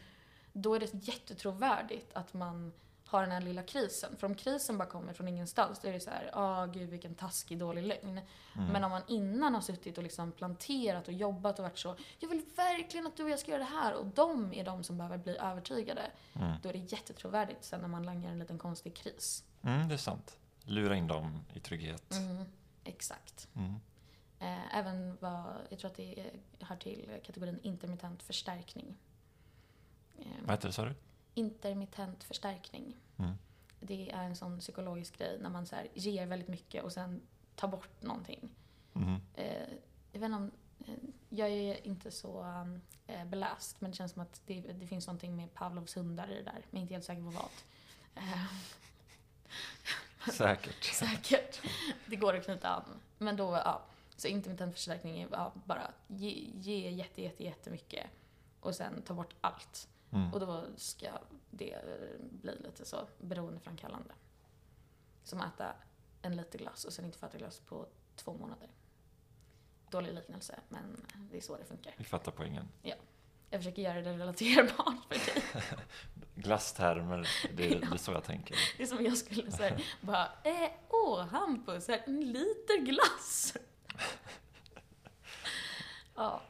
[0.53, 2.73] Då är det jättetrovärdigt att man
[3.05, 4.15] har den här lilla krisen.
[4.17, 7.15] För om krisen bara kommer från ingenstans, då är det så här, åh gud vilken
[7.15, 8.21] taskig, dålig lögn.
[8.53, 12.29] Men om man innan har suttit och liksom planterat och jobbat och varit så, jag
[12.29, 14.97] vill verkligen att du och jag ska göra det här och de är de som
[14.97, 16.11] behöver bli övertygade.
[16.61, 19.43] Då är det jättetrovärdigt sen när man langar en liten konstig kris.
[19.61, 20.37] Mm, det är sant.
[20.63, 22.11] Lura in dem i trygghet.
[22.11, 22.45] Mm,
[22.83, 23.47] exakt.
[23.55, 23.73] Mm.
[24.39, 28.95] Eh, även vad, jag tror att det hör till kategorin intermittent förstärkning.
[30.19, 30.95] Eh, Vad heter det, sa du?
[31.33, 32.95] intermittent förstärkning.
[33.17, 33.33] Mm.
[33.79, 37.21] Det är en sån psykologisk grej när man så här ger väldigt mycket och sen
[37.55, 38.49] tar bort någonting.
[39.35, 39.69] Eh,
[40.11, 40.51] jag vet inte om,
[41.29, 42.45] jag är inte så
[43.25, 46.43] beläst men det känns som att det, det finns någonting med Pavlovs hundar i det
[46.43, 46.65] där.
[46.69, 47.49] Men jag är inte helt säker på vad.
[50.27, 50.83] Eh, Säkert.
[50.93, 51.61] säkert.
[52.05, 52.99] Det går att knyta an.
[53.17, 53.81] Men då, ja.
[54.15, 58.07] Så intermittent förstärkning är ja, bara ge, ge jätte, jätte, jättemycket
[58.59, 59.89] och sen ta bort allt.
[60.11, 60.33] Mm.
[60.33, 61.07] Och då ska
[61.49, 61.81] det
[62.19, 64.13] bli lite så beroendeframkallande.
[65.23, 65.75] Som att äta
[66.21, 68.69] en liter glass och sen inte få äta glass på två månader.
[69.89, 71.93] Dålig liknelse, men det är så det funkar.
[71.97, 72.69] Vi fattar poängen.
[73.53, 75.43] Jag försöker göra det relaterbart för dig.
[76.35, 78.57] Glasstermer, det, det är så jag tänker.
[78.77, 83.57] Det är som jag skulle säga, bara, eh, åh Hampus, här, en liter glass.
[86.15, 86.41] ja.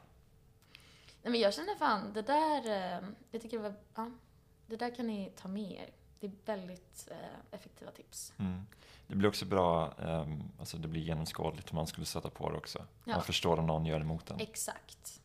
[1.22, 4.10] Nej men jag känner fan, det där, eh, jag tycker det var, ja,
[4.66, 5.90] det där kan ni ta med er.
[6.20, 8.32] Det är väldigt eh, effektiva tips.
[8.38, 8.66] Mm.
[9.06, 12.56] Det blir också bra, ehm, alltså det blir genomskådligt om man skulle sätta på det
[12.56, 12.78] också.
[13.04, 13.14] Ja.
[13.14, 14.40] Man förstår om någon gör emot en.
[14.40, 15.20] Exakt.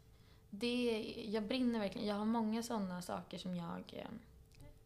[0.50, 4.08] Det, jag brinner verkligen, jag har många sådana saker som jag eh,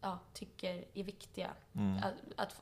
[0.02, 1.52] ja, tycker är viktiga.
[1.74, 1.98] Mm.
[2.04, 2.62] Att, att,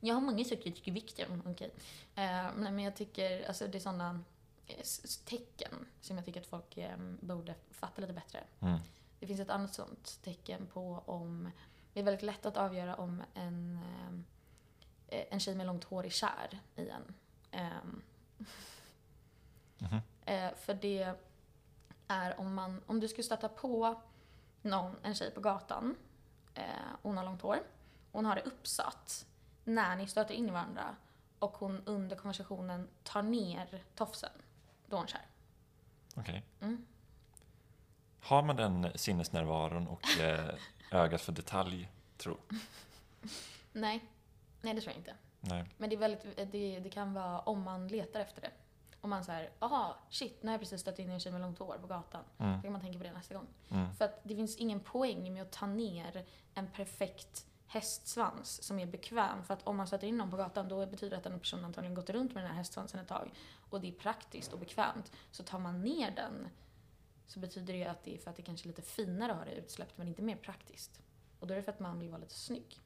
[0.00, 1.70] jag har många saker jag tycker är viktiga, men okej.
[2.14, 4.22] Eh, men jag tycker, alltså det är sådana
[4.66, 4.82] eh,
[5.24, 8.44] tecken som jag tycker att folk eh, borde fatta lite bättre.
[8.60, 8.78] Mm.
[9.20, 11.50] Det finns ett annat sånt tecken på om,
[11.92, 13.80] det är väldigt lätt att avgöra om en,
[15.08, 17.14] eh, en tjej med långt hår är kär i en.
[17.50, 18.02] Ehm,
[19.78, 20.00] Mhm.
[20.24, 21.14] eh, för det
[22.10, 24.00] är om man, om du skulle stöta på
[24.62, 25.96] någon, en tjej på gatan,
[26.54, 26.64] eh,
[27.02, 27.58] hon har långt hår,
[28.12, 29.26] hon har det uppsatt
[29.64, 30.96] när ni stöter in i varandra
[31.38, 34.30] och hon under konversationen tar ner tofsen,
[34.86, 35.26] då är hon kär.
[36.16, 36.44] Okej.
[36.60, 36.86] Mm.
[38.20, 40.54] Har man den sinnesnärvaron och eh,
[40.90, 42.36] ögat för detalj, tro?
[43.72, 44.04] Nej,
[44.60, 45.14] nej det tror jag inte.
[45.40, 45.64] Nej.
[45.76, 48.50] Men det, är väldigt, det, det kan vara om man letar efter det.
[49.00, 51.58] Om man säger, aha, shit, nu har jag precis stött in en tjej med långt
[51.58, 52.24] hår på gatan.
[52.38, 52.56] Mm.
[52.56, 53.46] Då kan man tänka på det nästa gång.
[53.70, 53.94] Mm.
[53.94, 56.24] För att det finns ingen poäng med att ta ner
[56.54, 59.44] en perfekt hästsvans som är bekväm.
[59.44, 61.64] För att om man stöter in någon på gatan då betyder det att den personen
[61.64, 63.32] antagligen gått runt med den här hästsvansen ett tag.
[63.70, 65.12] Och det är praktiskt och bekvämt.
[65.30, 66.48] Så tar man ner den
[67.26, 69.44] så betyder det att det är för att det kanske är lite finare att ha
[69.44, 71.00] det utsläppt men inte mer praktiskt.
[71.40, 72.80] Och då är det för att man vill vara lite snygg.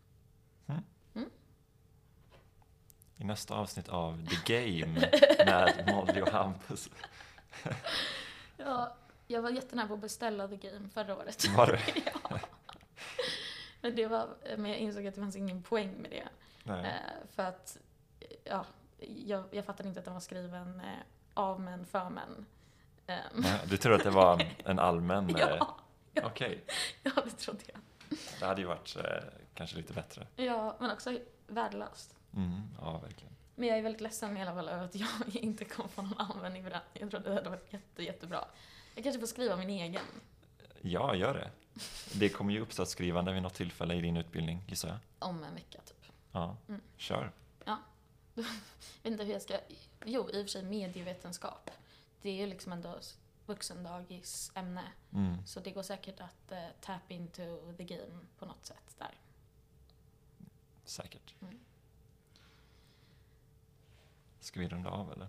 [3.18, 5.00] I nästa avsnitt av The Game
[5.46, 6.90] med Molly och Hampus.
[8.56, 8.94] Ja,
[9.26, 11.48] jag var jättenära på att beställa The Game förra året.
[11.56, 11.80] Var det?
[12.30, 12.38] ja.
[13.80, 16.28] Men, det var, men jag insåg att det fanns ingen poäng med det.
[16.62, 16.84] Nej.
[16.86, 17.78] Eh, för att,
[18.44, 18.66] ja,
[19.26, 20.86] jag, jag fattade inte att den var skriven eh,
[21.34, 22.46] av män för män.
[23.06, 25.30] Eh, Nej, Du tror att det var en allmän...
[25.36, 25.76] eh, ja,
[26.24, 26.64] Okej,
[27.02, 27.80] ja, det trodde jag.
[28.40, 28.96] det hade ju varit
[29.54, 30.26] kanske lite bättre.
[30.36, 32.16] Ja, men också värdelöst.
[32.36, 33.32] Mm, ja, verkligen.
[33.54, 36.18] Men jag är väldigt ledsen i alla fall över att jag inte kommer få någon
[36.18, 36.80] användning för den.
[36.92, 38.44] Jag trodde det hade varit jätte, jättebra.
[38.94, 40.02] Jag kanske får skriva min egen.
[40.80, 41.50] Ja, gör det.
[42.18, 44.98] Det kommer ju uppsatsskrivande vid något tillfälle i din utbildning, gissar jag.
[45.18, 46.12] Om en vecka typ.
[46.32, 46.80] Ja, Mm.
[46.96, 47.32] kör.
[48.34, 48.44] Jag
[49.02, 49.58] vet inte hur jag ska...
[50.04, 51.70] Jo, i och för sig medievetenskap.
[52.22, 52.98] Det är ju liksom ändå
[53.46, 54.82] vuxendagis ämne.
[55.12, 55.46] Mm.
[55.46, 59.14] Så det går säkert att uh, tap into the game på något sätt där.
[60.84, 61.34] Säkert.
[61.42, 61.58] Mm.
[64.44, 65.28] Ska vi runda av eller?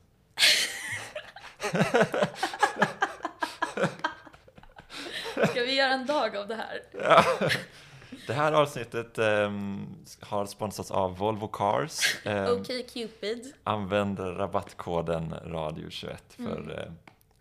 [5.47, 6.81] Ska vi göra en dag av det här?
[8.27, 9.85] Det här avsnittet ehm,
[10.19, 12.17] har sponsrats av Volvo Cars.
[12.25, 13.53] Ehm, Okej Cupid.
[13.63, 16.69] Använd rabattkoden radio21 för Mm.
[16.71, 16.91] eh,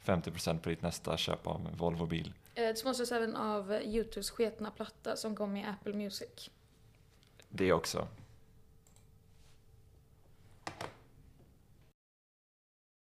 [0.05, 2.33] 50% på ditt nästa köp av en Volvo-bil.
[2.55, 6.51] Eh, Det sponsras även av Youtubes sketna platta som kom i Apple Music.
[7.49, 8.07] Det också.